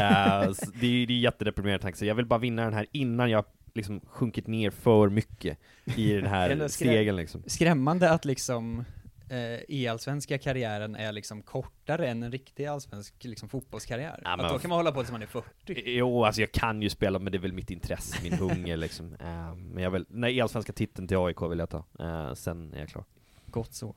[0.80, 3.45] det, är, det är jättedeprimerande tanke, så jag vill bara vinna den här innan jag
[3.74, 5.57] liksom sjunkit ner för mycket
[5.95, 7.43] i den här skrä- stegen liksom.
[7.47, 8.86] Skrämmande att liksom
[9.30, 14.22] eh, e-allsvenska karriären är liksom kortare än en riktig allsvensk liksom, fotbollskarriär.
[14.24, 15.47] Ja, men att då kan man hålla på tills man är 40.
[15.86, 19.14] Jo, alltså jag kan ju spela, men det är väl mitt intresse, min hunger liksom.
[19.20, 22.80] Eh, men jag vill, nej, allsvenska titeln till AIK vill jag ta, Eh, sen är
[22.80, 23.03] jag klar.
[23.45, 23.95] Gott så.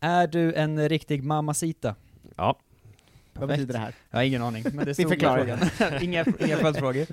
[0.00, 1.94] Är du en riktig mamacita?
[2.36, 2.58] Ja.
[3.32, 3.94] Vad betyder det här?
[4.10, 5.56] Jag har ingen aning, men det stod i förklarar.
[5.56, 6.02] frågan.
[6.02, 7.06] inga, inga följdfrågor.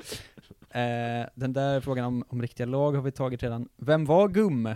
[0.69, 3.69] Eh, den där frågan om, om riktiga lag har vi tagit redan.
[3.77, 4.75] Vem var Gumme?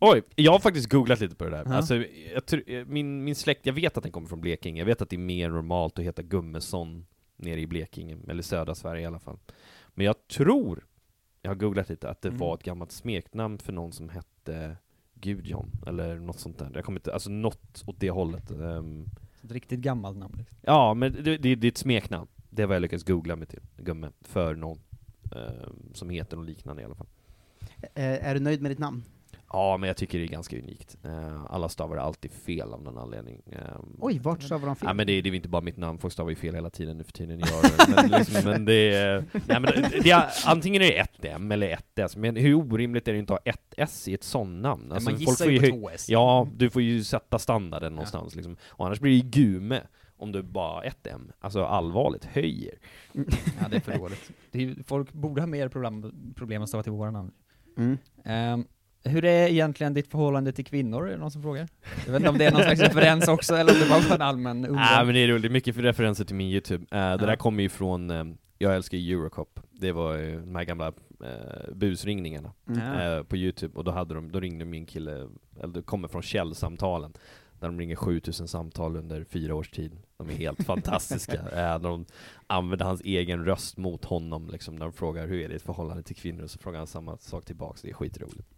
[0.00, 1.64] Oj, jag har faktiskt googlat lite på det där.
[1.66, 1.74] Ja.
[1.74, 1.94] Alltså,
[2.34, 5.10] jag, tror- min, min släkt, jag vet att den kommer från Blekinge, jag vet att
[5.10, 9.18] det är mer normalt att heta Gummesson nere i Blekinge, eller södra Sverige i alla
[9.18, 9.38] fall.
[9.94, 10.86] Men jag tror,
[11.42, 12.38] jag har googlat lite, att det Mm.
[12.38, 14.76] var ett gammalt smeknamn för någon som hette
[15.14, 16.70] Gudjon, eller något sånt där.
[16.74, 18.50] Jag kommer inte, alltså något åt det hållet.
[18.50, 19.06] Ehm,
[19.44, 20.34] Ett riktigt gammalt namn.
[20.38, 20.56] Liksom.
[20.60, 22.28] ja, men det, det, det är ett smeknamn.
[22.50, 24.78] Det var jag lyckats googla mig till, Gumme, för någon
[25.32, 27.06] ehm, som heter något liknande i alla fall.
[27.94, 29.04] Eh, är du nöjd med ditt namn?
[29.54, 30.96] Ja, men jag tycker det är ganska unikt.
[31.04, 33.42] Eh, alla stavar alltid fel av någon anledning.
[33.46, 34.86] Um, Oj, vart stavar de fel?
[34.86, 36.98] Ja, men det, det är inte bara mitt namn, folk stavar ju fel hela tiden
[36.98, 37.40] nu för tiden.
[37.40, 39.24] Jag, men, liksom, men det är...
[39.32, 42.54] Nej, men det, det är, antingen är det ett M eller ett S, men hur
[42.54, 44.92] orimligt är det inte att ha ett S i ett sånt namn?
[44.92, 46.08] Alltså, man gissar får ju på två S.
[46.08, 48.56] Ja, du får ju sätta standarden någonstans liksom.
[48.66, 49.80] Och annars blir det ju Gume
[50.16, 51.32] om du bara ett M.
[51.40, 52.74] Alltså allvarligt, höjer.
[53.12, 54.30] Ja, det är för dåligt.
[54.50, 57.30] Det är, folk borde ha mer problem, problem att stava till våra namn.
[57.76, 57.98] Mm.
[58.24, 58.64] Ehm,
[59.04, 61.06] Hur är egentligen ditt förhållande till kvinnor?
[61.08, 61.68] Är det någon som frågar?
[62.06, 64.14] Jag vet inte om det är någon slags referens också, eller om det bara var
[64.16, 64.76] en allmän undran.
[64.90, 66.84] Nej men det är roligt, det mycket referenser till min YouTube.
[66.90, 67.16] Eh, det Ja.
[67.16, 68.24] där kommer ju från, eh,
[68.58, 69.60] jag älskar Eurocop.
[69.72, 70.86] Det var ju de här gamla
[71.24, 73.18] eh, busringningarna Mm.
[73.18, 75.28] eh, på YouTube, och då, hade de, då ringde min kille,
[75.60, 77.12] eller det kommer från Källsamtalen,
[77.60, 79.96] där de ringer 7000 samtal under fyra års tid.
[80.18, 81.32] De är helt fantastiska.
[81.52, 82.06] Eh, när de
[82.46, 86.16] använder hans egen röst mot honom, liksom, när de frågar hur är ditt förhållande till
[86.16, 88.48] kvinnor, så frågar han samma sak tillbaks, det är skitroligt.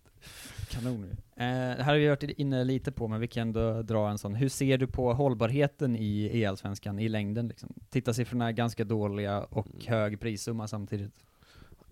[0.70, 1.10] Kanon ju.
[1.10, 4.18] Eh, det här har vi varit inne lite på, men vi kan ändå dra en
[4.18, 4.34] sån.
[4.34, 7.48] Hur ser du på hållbarheten i E-allsvenskan i längden?
[7.48, 7.74] Liksom?
[7.90, 9.86] Tittarsiffrorna är ganska dåliga och Mm.
[9.86, 11.12] hög prissumma samtidigt.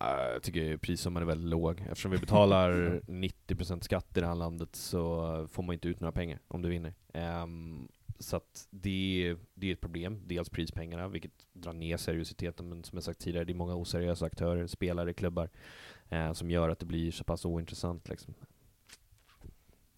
[0.01, 1.81] Eh, Jag tycker prissumman är väldigt låg.
[1.91, 6.13] Eftersom vi betalar 90% skatt i det här landet så får man inte ut några
[6.13, 6.95] pengar om du vinner.
[7.13, 10.21] Ehm, så att det, det är ett problem.
[10.27, 12.69] Dels prispengarna, vilket drar ner seriositeten.
[12.69, 15.49] Men som jag sagt tidigare, det är många oseriösa aktörer, spelare, klubbar,
[16.09, 18.09] eh, som gör att det blir så pass ointressant.
[18.09, 18.35] Liksom.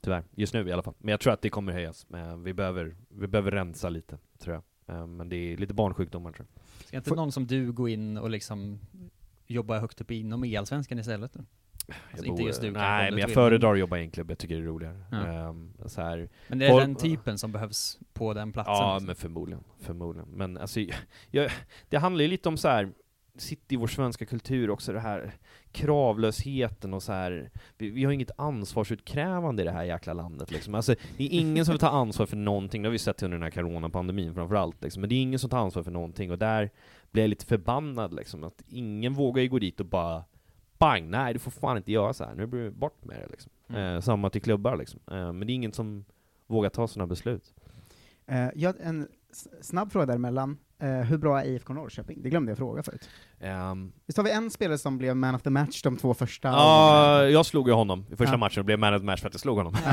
[0.01, 0.95] Tyvärr, just nu i alla fall.
[0.99, 2.07] Men jag tror att det kommer höjas.
[2.09, 4.97] Men vi, behöver, vi behöver rensa lite, tror jag.
[4.97, 6.87] Eh, men det är lite barnsjukdomar tror jag.
[6.87, 8.81] Ska inte någon som du gå in och liksom
[9.47, 11.33] jobba högt upp inom E-allsvenskan istället?
[11.33, 11.41] Då?
[12.11, 14.39] Alltså, inte bor- just du Nej, men jag föredrar att jobba i en klubb, jag
[14.39, 15.01] tycker det är roligare.
[15.11, 15.27] Ja.
[15.27, 18.75] Ehm, så här, Men det är Folk- den typen som behövs på den platsen?
[18.75, 19.07] Ja, liksom?
[19.07, 19.65] men förmodligen.
[19.81, 20.29] Förmodligen.
[20.29, 20.81] Men alltså,
[21.31, 21.51] jag,
[21.89, 22.93] det handlar ju lite om så här.
[23.39, 25.35] Sitter i vår svenska kultur också, det här
[25.73, 27.51] kravlösheten och så här.
[27.79, 30.75] Vi, vi har inget ansvarsutkrävande i det här jäkla landet liksom.
[30.75, 33.39] Alltså, det är ingen som vill ta ansvar för någonting, det har vi sett under
[33.39, 35.01] den här coronapandemin framförallt liksom.
[35.01, 36.71] Men det är ingen som tar ansvar för någonting, och där
[37.11, 38.45] blir jag lite förbannad liksom.
[38.45, 40.25] Att ingen vågar ju gå dit och bara
[40.79, 41.11] Bang!
[41.11, 42.35] Nej, du får fan inte göra så här.
[42.35, 43.53] nu blir du bort med det liksom.
[43.69, 43.95] Mm.
[43.95, 45.01] Eh, samma till klubbar liksom.
[45.11, 46.05] Eh, men det är ingen som
[46.47, 47.55] vågar ta sådana beslut.
[48.27, 49.09] Eh, ja, en
[49.61, 50.59] snabb fråga däremellan.
[50.79, 52.23] Eh, hur bra är IFK Norrköping?
[52.23, 53.09] Det glömde jag fråga förut.
[53.41, 56.49] Ehm, Visst har vi en spelare som blev man of the match de två första?
[56.49, 58.39] Ja, jag slog ju honom i första Ja.
[58.39, 59.75] matchen och blev man of the match för att jag slog honom.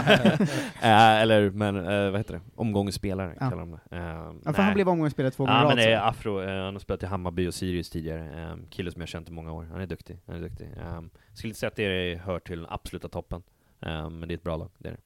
[0.81, 2.41] Eh, eller, men, eh, vad heter det?
[2.55, 3.97] Omgångsspelare kallar de det.
[3.97, 6.01] Eh, Ja, för han blev omgångsspelare två gånger Ja, men det är.
[6.09, 8.43] Afro, han har spelat i Hammarby och Sirius tidigare.
[8.51, 9.67] Eh, kille som jag har känt i många år.
[9.71, 10.19] Han är duktig.
[10.27, 10.69] Han är duktig.
[10.77, 11.01] Eh,
[11.33, 13.43] skulle inte säga att det hör till den absoluta toppen,
[13.81, 14.99] eh, men det är ett bra lag, det är det.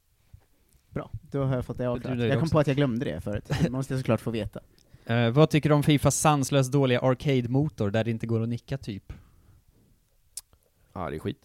[0.89, 2.19] Bra, då har jag fått det avklarat.
[2.19, 2.53] Jag kom också?
[2.53, 4.59] på att jag glömde det förut, det måste jag såklart få veta.
[5.07, 8.77] Eh, vad tycker du om Fifas sanslöst dåliga arcade-motor där det inte går att nicka
[8.77, 9.13] typ?
[10.93, 11.41] Ja, det är skit.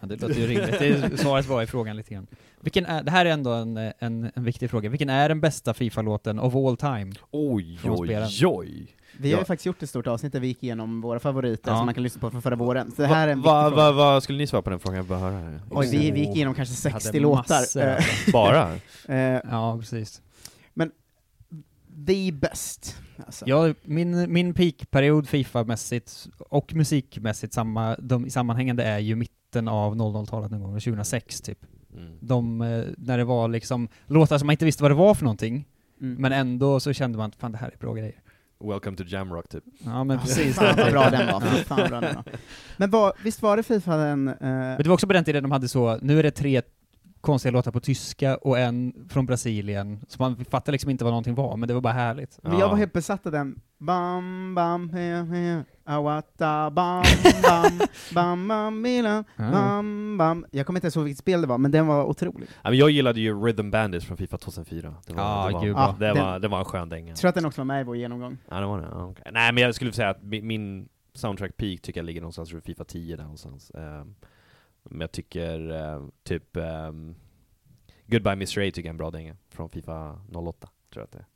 [0.00, 0.78] Ja, det låter ju rimligt.
[0.78, 2.26] Det är svaret var i frågan lite grann.
[2.60, 4.88] Vilken är, det här är ändå en, en, en viktig fråga.
[4.88, 7.12] Vilken är den bästa Fifa-låten of all time?
[7.30, 8.94] Oj, oj, oj!
[9.20, 9.44] Vi har ju Ja.
[9.44, 11.76] faktiskt gjort ett stort avsnitt där vi gick igenom våra favoriter Ja.
[11.76, 12.90] som man kan lyssna på från förra våren.
[12.90, 14.96] Så det här är en va, va, va, skulle ni svara på den frågan?
[14.96, 15.32] Jag bara höra.
[15.38, 15.60] här.
[15.70, 18.32] Oj, vi, vi gick igenom kanske Jag hade 60 låtar.
[18.32, 18.72] Bara?
[19.08, 20.22] eh, Ja, precis.
[22.06, 22.96] The best.
[23.26, 23.44] Alltså.
[23.48, 30.50] Ja, min, min peakperiod Fifa-mässigt och musikmässigt samma, de, sammanhängande är ju mitten av 00-talet
[30.50, 31.58] någon gång, 2006 typ.
[31.96, 32.12] Mm.
[32.20, 35.24] De, eh, när det var liksom låtar som man inte visste vad det var för
[35.24, 35.64] någonting,
[36.00, 36.14] Mm.
[36.22, 38.14] men ändå så kände man att fan det här är bra grejer.
[38.64, 39.64] Welcome to Jamrock typ.
[39.84, 40.56] Ja men precis.
[40.56, 42.24] Fan vad bra den var, fan vad bra den var.
[42.76, 44.28] Men vad, visst var det Fifa den...
[44.28, 46.62] eh, Men det var också på den tiden de hade så, nu är det tre
[47.20, 51.34] konstiga låtar på tyska och en från Brasilien, så man fattade liksom inte vad någonting
[51.34, 52.38] var, men det var bara härligt.
[52.42, 57.04] Men jag var helt besatt av den, bam bam he he awata bam
[57.42, 57.78] bam
[58.14, 59.50] bam bam milan Ja.
[59.50, 62.48] bam bam Jag kommer inte ens ihåg vilket spel det var, men den var otrolig.
[62.62, 64.94] Ja, men jag gillade ju Rhythm Bandits från Fifa 2004.
[65.06, 65.96] Det var, Ja, det var, gud, bra.
[65.98, 67.08] det, Den- var, det var en skön dänga.
[67.08, 68.38] Jag tror att den också var med i vår genomgång.
[68.50, 68.86] Ja, det var det.
[68.90, 69.24] Ja, okej.
[69.32, 72.64] Nej, men jag skulle säga att mi- min soundtrack peak tycker jag ligger någonstans runt
[72.64, 73.70] Fifa 10 där någonstans.
[73.74, 74.14] Ehm,
[74.90, 77.14] men jag tycker eh, typ um,
[78.06, 81.12] Goodbye Miss Ray tycker jag är en bra dänga från Fifa 08, tror jag att
[81.12, 81.26] det är.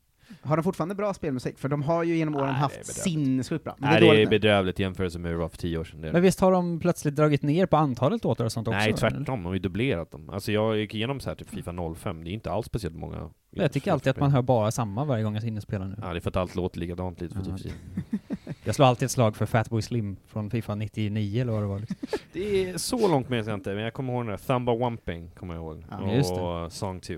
[0.41, 1.57] Har de fortfarande bra spelmusik?
[1.57, 3.75] För de har ju genom åren Nej, haft sinnessjukt bra.
[3.77, 5.77] Men Nej, det är det är bedrövligt i jämförelse med hur det var för 10
[5.77, 5.99] år sedan.
[5.99, 8.77] Men visst har de plötsligt dragit ner på antalet låtar och sånt också?
[8.77, 8.97] Nej, eller?
[8.97, 9.23] tvärtom.
[9.23, 10.29] De har ju dubblerat dem.
[10.29, 13.29] Alltså jag gick igenom så här typ Fifa 05, det är inte alls speciellt många.
[13.49, 15.95] Jag tycker alltid att man hör bara samma varje gång jag innespelar nu.
[16.01, 17.73] Ja, det är för att allt låter likadant lite för Ja, typ
[18.65, 21.79] Jag slår alltid ett slag för Fatboy Slim från Fifa 99 eller vad det var.
[21.79, 21.97] Liksom.
[22.33, 25.29] Det är så långt minns jag inte, men jag kommer ihåg den där Thumba Wumping,
[25.31, 25.85] kommer jag ihåg.
[25.91, 26.41] Ja, just det.
[26.41, 27.13] och Song 2.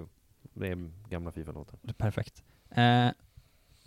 [0.53, 1.79] Det är gamla Fifa-låtar.
[1.97, 2.43] Perfekt.
[2.71, 3.07] Eh,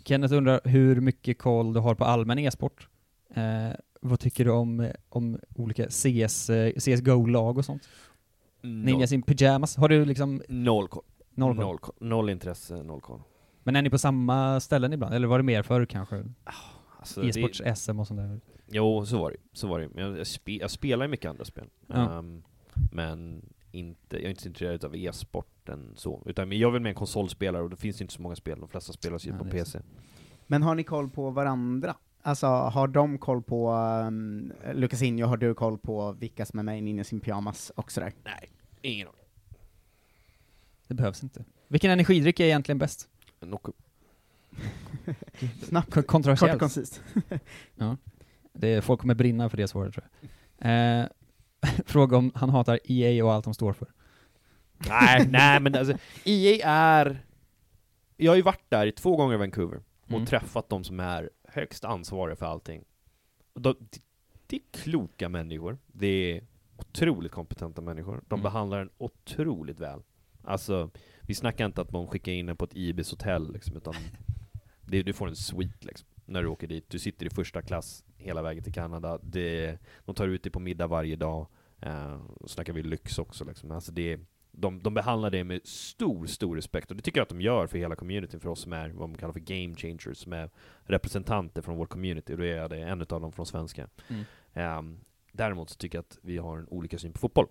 [0.03, 2.87] Kenneth undrar hur mycket koll du har på allmän e-sport.
[3.35, 3.69] Eh,
[4.01, 7.89] vad tycker du om, om olika CS, eh, CSGO-lag och sånt?
[8.61, 11.03] Ninjas in pyjamas, har du liksom Noll koll.
[11.33, 11.65] noll koll?
[11.65, 11.95] Noll, koll.
[11.99, 13.21] noll intresse, noll koll.
[13.63, 15.13] Men är ni på samma ställen ibland?
[15.13, 16.23] Eller var det mer förr kanske?
[16.99, 18.39] Alltså, det- E-sports-SM och sånt där?
[18.67, 21.45] Jo, så var det Så var det Jag, jag, spe, jag spelar ju mycket andra
[21.45, 21.65] spel.
[21.87, 22.19] Ja.
[22.19, 22.43] Ehm,
[22.91, 26.23] men inte, jag är inte så intresserad av e-sporten så.
[26.25, 28.59] Utan jag är väl mer en konsolspelare och det finns inte så många spel.
[28.59, 29.79] De flesta spelas ju Ja, på PC.
[30.47, 31.95] Men har ni koll på varandra?
[32.21, 33.71] Alltså, har de koll på
[34.07, 37.91] um, Lucasinho, har du koll på vilka som är med i Ninjas in Pyjamas och
[37.91, 38.13] sådär?
[38.23, 38.51] Nej.
[38.81, 39.19] Ingen aning.
[40.87, 41.45] Det behövs inte.
[41.67, 43.09] Vilken energidryck är egentligen bäst?
[43.39, 43.71] Nocco.
[45.63, 46.51] Snabbt, Kon- kontroversiellt.
[46.51, 47.01] kort och koncist.
[47.75, 47.97] ja.
[48.53, 50.07] Det är, folk kommer brinna för det svaret tror
[50.59, 50.99] jag.
[51.01, 51.05] Eh,
[51.85, 53.87] fråga om han hatar EA och allt de står för.
[54.89, 57.25] Nej, nej men alltså, EA är...
[58.17, 60.25] Jag har ju varit där två gånger i Vancouver och Mm.
[60.25, 62.83] träffat de som är högst ansvariga för allting.
[63.53, 63.75] De,
[64.47, 66.43] det, är kloka människor, det är
[66.77, 68.21] otroligt kompetenta människor.
[68.27, 68.43] De Mm.
[68.43, 70.01] behandlar en otroligt väl.
[70.43, 70.89] Alltså,
[71.21, 73.93] vi snackar inte att de skickar in en på ett Ibis hotell liksom, utan
[74.89, 76.89] det, du får en suite liksom, när du åker dit.
[76.89, 79.19] Du sitter i första klass hela vägen till Kanada.
[79.23, 81.47] Det, de tar ut dig på middag varje dag.
[81.81, 83.71] Eh, och snackar vi lyx också liksom.
[83.71, 84.19] Alltså det,
[84.51, 86.91] de, de behandlar det med stor, stor respekt.
[86.91, 89.09] Och det tycker jag att de gör för hela communityn, för oss som är vad
[89.09, 90.49] man kallar för game changers, som är
[90.83, 92.33] representanter från vår community.
[92.33, 93.87] Och då är jag det en av dem från svenska.
[94.07, 94.23] Mm.
[94.53, 94.99] Ehm,
[95.31, 97.47] däremot så tycker jag att vi har en olika syn på fotboll.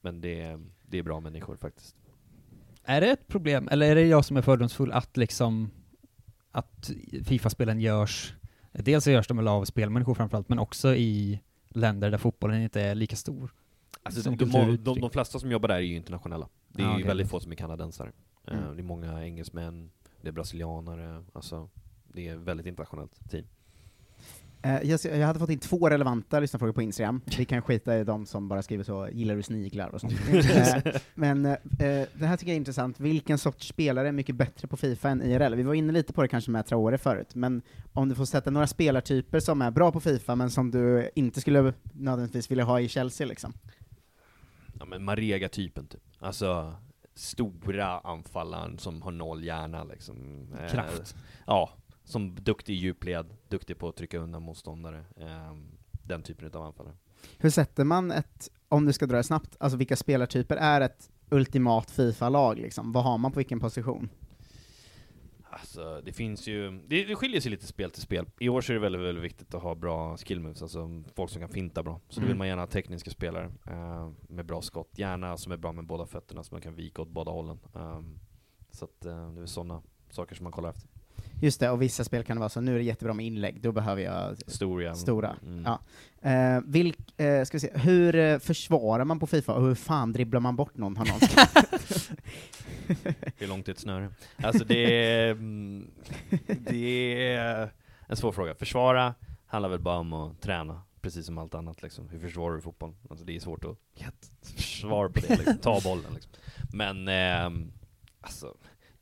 [0.00, 1.96] Men det, det är bra människor faktiskt.
[2.84, 5.70] Är det ett problem, eller är det jag som är fördomsfull att liksom,
[6.58, 6.90] att
[7.24, 8.34] Fifa-spelen görs,
[8.72, 12.80] dels så görs de väl av spelmänniskor framförallt, men också i länder där fotbollen inte
[12.80, 13.54] är lika stor?
[14.02, 16.48] Alltså, de, de, de, de flesta som jobbar där är ju internationella.
[16.68, 17.06] Det är Ah, ju okej.
[17.06, 18.12] väldigt få som är kanadensare.
[18.46, 18.76] Eh, Mm.
[18.76, 19.90] Det är många engelsmän,
[20.22, 21.68] det är brasilianare, alltså
[22.12, 23.44] det är ett väldigt internationellt team.
[24.62, 27.20] Eh, jag, hade fått in två relevanta lyssnarfrågor på Instagram.
[27.38, 30.12] Vi kan skita i de som bara skriver så, gillar du sniglar och sånt.
[30.28, 33.00] Eh, Men eh, det här tycker jag är intressant.
[33.00, 35.54] Vilken sorts spelare är mycket bättre på Fifa än IRL?
[35.54, 38.50] Vi var inne lite på det kanske med Traore förut, men om du får sätta
[38.50, 42.80] några spelartyper som är bra på Fifa, men som du inte skulle nödvändigtvis vilja ha
[42.80, 43.52] i Chelsea liksom?
[44.78, 46.02] Ja men Marega-typen typ.
[46.18, 46.74] Alltså,
[47.14, 50.46] stora anfallaren som har noll hjärna liksom.
[50.70, 51.16] Kraft.
[51.46, 51.70] Ja,
[52.08, 55.04] som duktig i djupled, duktig på att trycka undan motståndare.
[55.16, 55.54] Eh,
[56.02, 56.94] den typen av anfallare.
[57.38, 61.10] Hur sätter man ett, om du ska dra det snabbt, alltså vilka spelartyper är ett
[61.30, 62.92] ultimat Fifa-lag liksom?
[62.92, 64.08] Vad har man på vilken position?
[65.50, 68.26] Alltså, det finns ju, det, det skiljer sig lite spel till spel.
[68.38, 71.30] I år så är det väldigt, väldigt viktigt att ha bra skill moves, alltså folk
[71.30, 72.00] som kan finta bra.
[72.08, 72.38] Så då vill Mm.
[72.38, 76.06] man gärna ha tekniska spelare eh, med bra skott, gärna som är bra med båda
[76.06, 77.58] fötterna, så man kan vika åt båda hållen.
[77.72, 78.20] Um,
[78.70, 80.88] så att eh, det är sådana saker som man kollar efter.
[81.40, 83.60] Just det, och vissa spel kan det vara så, nu är det jättebra med inlägg,
[83.60, 84.96] då behöver jag Stor jävel.
[84.96, 85.36] stora.
[85.46, 85.64] Mm.
[85.64, 85.80] Ja.
[86.30, 90.12] Eh, vilk, eh, ska vi se, hur eh, försvarar man på Fifa, och hur fan
[90.12, 90.96] dribblar man bort någon?
[90.96, 91.18] Har någon
[93.38, 94.10] är långt till ett snöre.
[94.36, 95.90] Alltså det är, mm,
[96.58, 97.70] det är
[98.06, 98.54] en svår fråga.
[98.54, 99.14] Försvara
[99.46, 102.08] handlar väl bara om att träna, precis som allt annat liksom.
[102.08, 102.94] Hur försvarar du fotboll?
[103.10, 105.58] Alltså det är svårt att ge ett försvar på det, liksom.
[105.58, 106.32] ta bollen liksom.
[106.72, 107.72] Men, ehm,
[108.20, 108.54] alltså,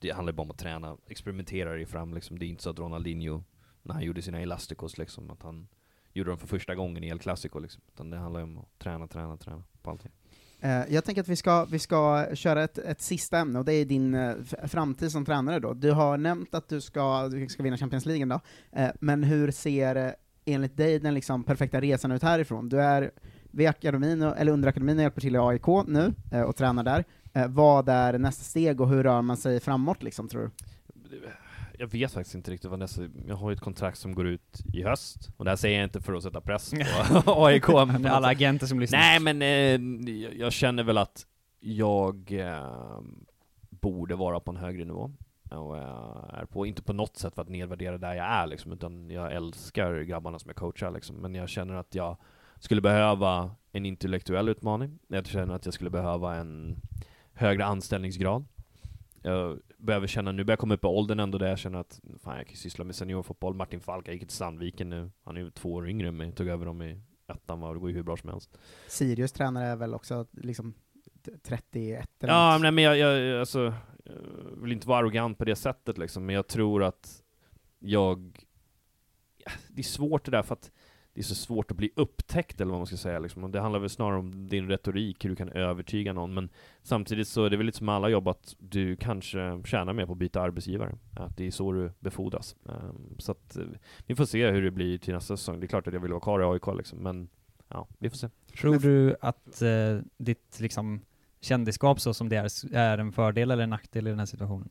[0.07, 2.39] det handlar bara om att träna, experimentera dig fram liksom.
[2.39, 3.43] Det är inte så att Ronaldinho,
[3.83, 5.69] när han gjorde sina Elasticos liksom, att han
[6.13, 7.83] gjorde dem för första gången i El Clasico liksom.
[7.89, 10.13] Utan det handlar om att träna, träna, träna på allting.
[10.61, 13.73] Eh, jag tänker att vi ska, vi ska köra ett, ett sista ämne, och det
[13.73, 14.35] är din eh,
[14.65, 15.75] framtid som tränare då.
[15.75, 18.41] Du har nämnt att du ska, du ska vinna Champions League då,
[18.81, 22.69] eh, men hur ser enligt dig den liksom perfekta resan ut härifrån?
[22.69, 23.11] Du är
[23.51, 26.15] vid akademin, eller under akademin och hjälper till i AIK nu,
[26.47, 27.05] och tränar där.
[27.37, 30.51] Eh, vad är nästa steg, och hur rör man sig framåt liksom, tror du?
[31.79, 33.03] Jag vet faktiskt inte riktigt vad nästa...
[33.27, 35.85] Jag har ju ett kontrakt som går ut i höst, och det här säger jag
[35.87, 36.75] inte för att sätta press
[37.25, 37.69] på AIK.
[37.69, 38.99] är alla agenter som lyssnar.
[38.99, 41.27] Nej men, eh, jag- jag känner väl att
[41.61, 43.01] jag eh,
[43.71, 45.11] borde vara på en högre nivå.
[45.51, 48.73] Och jag är på, inte på något sätt för att nedvärdera där jag är liksom,
[48.73, 51.17] utan jag älskar grabbarna som jag coachar liksom.
[51.17, 52.17] Men jag känner att jag
[52.59, 54.99] skulle behöva en intellektuell utmaning.
[55.09, 56.77] Jag känner att jag skulle behöva en
[57.37, 58.45] högre anställningsgrad.
[59.23, 62.01] Jag behöver känna, nu börjar jag komma upp i åldern ändå där jag känner att
[62.23, 63.55] fan jag kan syssla med seniorfotboll.
[63.55, 65.11] Martin Falk, jag gick till Sandviken nu.
[65.25, 67.91] Han är ju två år yngre än mig, tog över dem i ettan det går
[67.91, 68.59] ju hur bra som helst.
[68.89, 70.75] Sirius tränare är väl också liksom
[71.25, 72.63] t- 31 eller Ja, något.
[72.63, 73.75] nej, men jag, jag, alltså,
[74.05, 74.15] jag
[74.63, 77.23] vill inte vara arrogant på det sättet liksom, men jag tror att
[77.79, 78.39] jag...
[79.69, 80.71] Det är svårt det där för att
[81.17, 83.45] det är så svårt att bli upptäckt eller vad man ska säga liksom.
[83.45, 86.49] Och det handlar väl snarare om din retorik, hur du kan övertyga någon, men
[86.83, 90.13] samtidigt så är det väl lite som alla jobb att du kanske tjänar mer på
[90.13, 90.99] att byta arbetsgivare.
[91.17, 92.57] Att det är så du befordras.
[92.69, 93.65] Ehm, så att eh,
[94.07, 95.61] vi får se hur det blir till nästa säsong.
[95.61, 97.29] Det är klart att jag vill vara kvar i AIK liksom, men
[97.69, 98.29] ja, vi får se.
[98.61, 101.01] Tror du att eh, ditt liksom,
[101.41, 104.69] kändisskap så som det är, är en fördel eller en nackdel i den här situationen?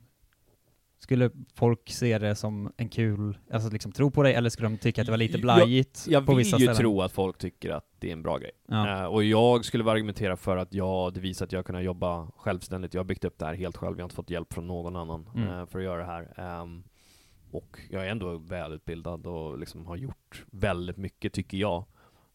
[1.00, 4.78] Skulle folk se det som en kul, alltså liksom tro på dig, eller skulle de
[4.78, 6.76] tycka att det var lite blajigt Jag, jag på vill vissa ju ställen?
[6.80, 8.52] tro att folk tycker att det är en bra grej.
[8.68, 9.02] Ja.
[9.02, 12.94] Eh, och jag skulle argumentera för att jag, det visar att jag kunnat jobba självständigt.
[12.94, 13.98] Jag har byggt upp det här helt själv.
[13.98, 15.50] Jag har inte fått hjälp från någon annan Mm.
[15.50, 16.34] eh, för att göra det här.
[16.62, 16.84] Ehm,
[17.52, 21.86] och jag är ändå välutbildad och liksom har gjort väldigt mycket, tycker jag.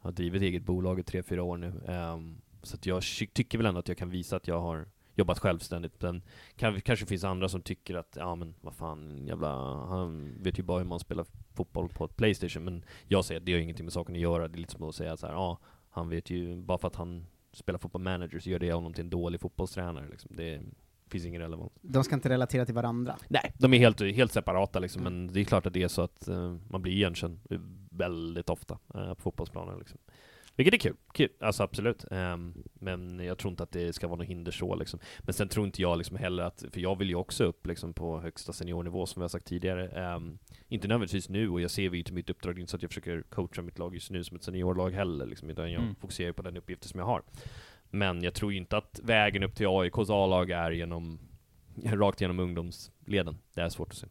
[0.03, 1.73] Jag har drivit eget bolag i tre, fyra år nu.
[1.89, 5.39] Ehm, så jag ty- tycker väl ändå att jag kan visa att jag har jobbat
[5.39, 6.03] självständigt.
[6.03, 6.23] Men
[6.57, 10.63] kan, kanske finns andra som tycker att, ja men vad fan, jävla, han vet ju
[10.63, 12.65] bara hur man spelar fotboll på ett Playstation.
[12.65, 14.49] Men jag säger att det har ingenting med saken att göra.
[14.49, 15.59] Det är lite som att säga så här, ja,
[15.91, 19.05] han vet ju, bara för att han spelar fotboll manager så gör det honom till
[19.05, 20.09] en dålig fotbollstränare.
[20.11, 20.37] Liksom.
[20.37, 20.61] Det
[21.09, 21.73] finns ingen relevans.
[21.83, 23.17] De ska inte relatera till varandra.
[23.29, 26.03] Nej, de är helt, helt separata liksom, men det är klart att det är så
[26.03, 27.41] att uh, man blir igenkänd
[27.91, 29.79] väldigt ofta uh, på fotbollsplanen.
[29.79, 29.99] Liksom.
[30.61, 31.29] Vilket är kul, kul.
[31.41, 32.05] alltså absolut.
[32.11, 35.01] Um, men jag tror inte att det ska vara något hinder så liksom.
[35.21, 37.95] Men sen tror inte jag liksom heller att, för jag vill ju också upp liksom
[37.95, 40.15] på högsta seniornivå som har sagt tidigare.
[40.17, 40.39] Um,
[40.69, 43.23] inte nödvändigtvis nu, och jag ser ju till mitt uppdrag, inte så att jag försöker
[43.23, 45.95] coacha mitt lag just nu som ett seniorlag heller, liksom, utan jag mm.
[45.95, 47.23] fokuserar på den uppgiften som jag har.
[47.91, 51.19] Men jag tror inte att vägen upp till AIKs A-lag är genom,
[51.85, 53.39] rakt genom ungdomsleden.
[53.55, 54.07] Det är svårt att se.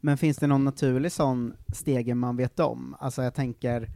[0.00, 2.96] Men finns det någon naturlig sån stege man vet om?
[3.00, 3.88] Alltså jag tänker,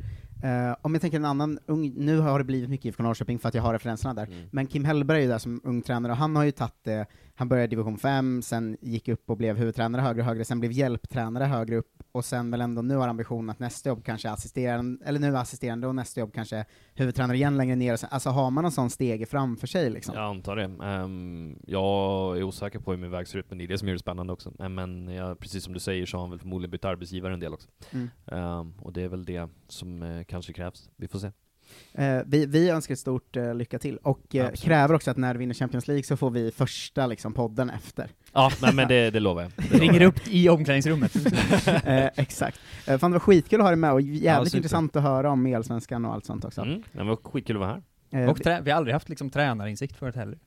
[0.45, 3.49] Uh, om jag tänker en annan ung, nu har det blivit mycket IFK Norrköping för
[3.49, 4.49] att jag har referenserna där, mm.
[4.51, 7.07] men Kim Hellberg är ju där som ung tränare och han har ju tagit det,
[7.39, 10.61] han började i division 5, sen gick upp och blev huvudtränare högre och högre, sen
[10.61, 14.29] blev hjälptränare högre upp, och sen väl ändå nu har ambitionen att nästa jobb kanske
[14.29, 16.65] är assisterande, eller nu assisterande och nästa jobb kanske
[16.95, 20.15] huvudtränare igen längre ner, sen, alltså har man någon sån steg framför sig liksom?
[20.15, 20.65] Jag antar det.
[20.65, 23.89] Um, jag är osäker på hur min väg ser ut, men det är det som
[23.89, 24.53] gör det spännande också.
[24.61, 27.41] Uh, men jag, precis som du säger så har han väl förmodligen bytt arbetsgivare en
[27.41, 27.69] del också.
[27.91, 28.11] Mm.
[28.25, 30.91] Um, och det är väl det som uh, kanske krävs.
[30.97, 31.33] Vi får se.
[31.93, 35.35] Eh, vi, vi önskar ett stort eh, lycka till, och eh, kräver också att när
[35.35, 38.11] du vinner Champions League så får vi första liksom, podden efter.
[38.33, 39.53] Ja, nej, men det, det lovar jag.
[39.71, 41.17] Det ringer upp i omklädningsrummet.
[41.85, 42.61] eh, exakt.
[42.87, 45.31] Eh, fan det var skitkul att ha dig med, och jävligt ja, intressant att höra
[45.31, 46.61] om Elsvenskan och allt sånt också.
[46.61, 47.83] Mm, det var skitkul att vara här.
[48.11, 50.39] Eh, och vi har aldrig haft liksom tränarinsikt förut heller.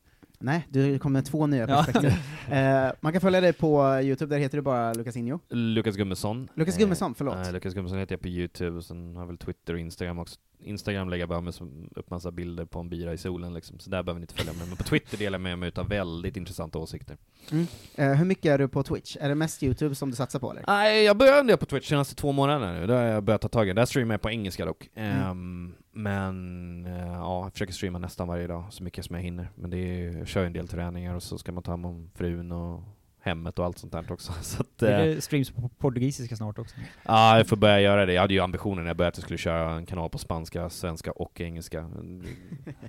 [0.42, 2.12] Nej, du kom med två nya perspektiv.
[2.50, 2.86] Ja.
[2.88, 5.40] eh, man kan följa dig på Youtube, där heter du bara Lucasinho.
[5.50, 6.48] Lukas Gummesson.
[6.54, 7.36] Lukas Gummesson, förlåt.
[7.36, 10.20] Eh, Lukas Gummesson heter jag på Youtube, och sen har jag väl Twitter och Instagram
[10.20, 10.36] också.
[10.64, 11.54] Instagram lägger jag bara med
[11.96, 14.54] upp massa bilder på en bira i solen liksom, så där behöver ni inte följa
[14.54, 14.68] med.
[14.68, 17.18] Men på Twitter delar jag med mig av väldigt intressanta åsikter.
[17.52, 17.68] Mm.
[17.96, 19.18] Eh, hur mycket är du på Twitch?
[19.20, 20.64] Är det mest Youtube som du satsar på eller?
[20.68, 23.70] Nej, jag började på Twitch senaste två månaderna nu, då har jag börjat ta tag
[23.70, 24.90] i Där streamar jag på engelska dock.
[24.96, 25.30] Mm.
[25.30, 29.50] Um, men uh, ja, jag försöker streama nästan varje dag, så mycket som jag hinner.
[29.56, 32.12] Men det är, jag kör en del träningar och så ska man ta hand om
[32.16, 32.84] frun och
[33.22, 34.34] hemmet och allt sånt där också.
[34.42, 36.76] Så att, är det streams på portugisiska snart också?
[37.04, 38.14] Ja, jag får börja göra det.
[38.14, 40.70] Jag hade ju ambitionen när jag började att jag skulle köra en kanal på spanska,
[40.70, 41.82] svenska och engelska.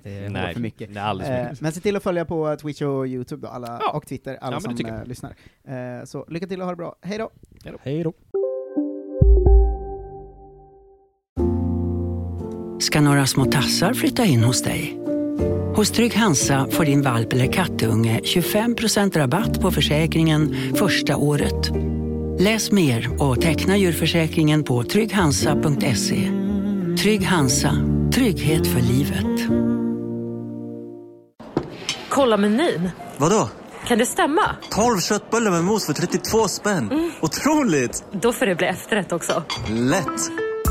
[0.03, 0.89] Det är Nej, för mycket.
[0.89, 1.57] Nej, alldeles för mycket.
[1.59, 3.91] Eh, men se till att följa på Twitch och Youtube då, alla, ja.
[3.91, 5.35] och Twitter, alla ja, som eh, lyssnar.
[5.63, 6.95] Eh, så lycka till och ha det bra.
[7.01, 7.29] Hej då!
[7.83, 8.13] Hej då!
[12.81, 14.97] Ska några små tassar flytta in hos dig?
[15.75, 21.71] Hos Trygg Hansa får din valp eller kattunge 25% rabatt på försäkringen första året.
[22.39, 26.31] Läs mer och teckna djurförsäkringen på trygghansa.se.
[27.01, 27.77] Trygg Hansa,
[28.13, 29.49] trygghet för livet.
[32.09, 32.89] Kolla menyn.
[33.17, 33.49] Vadå?
[33.87, 34.55] Kan det stämma?
[34.69, 36.91] 12 köttbullar med mos för 32 spänn.
[36.91, 37.11] Mm.
[37.21, 38.03] Otroligt!
[38.11, 39.43] Då får det bli efterrätt också.
[39.69, 40.50] Lätt!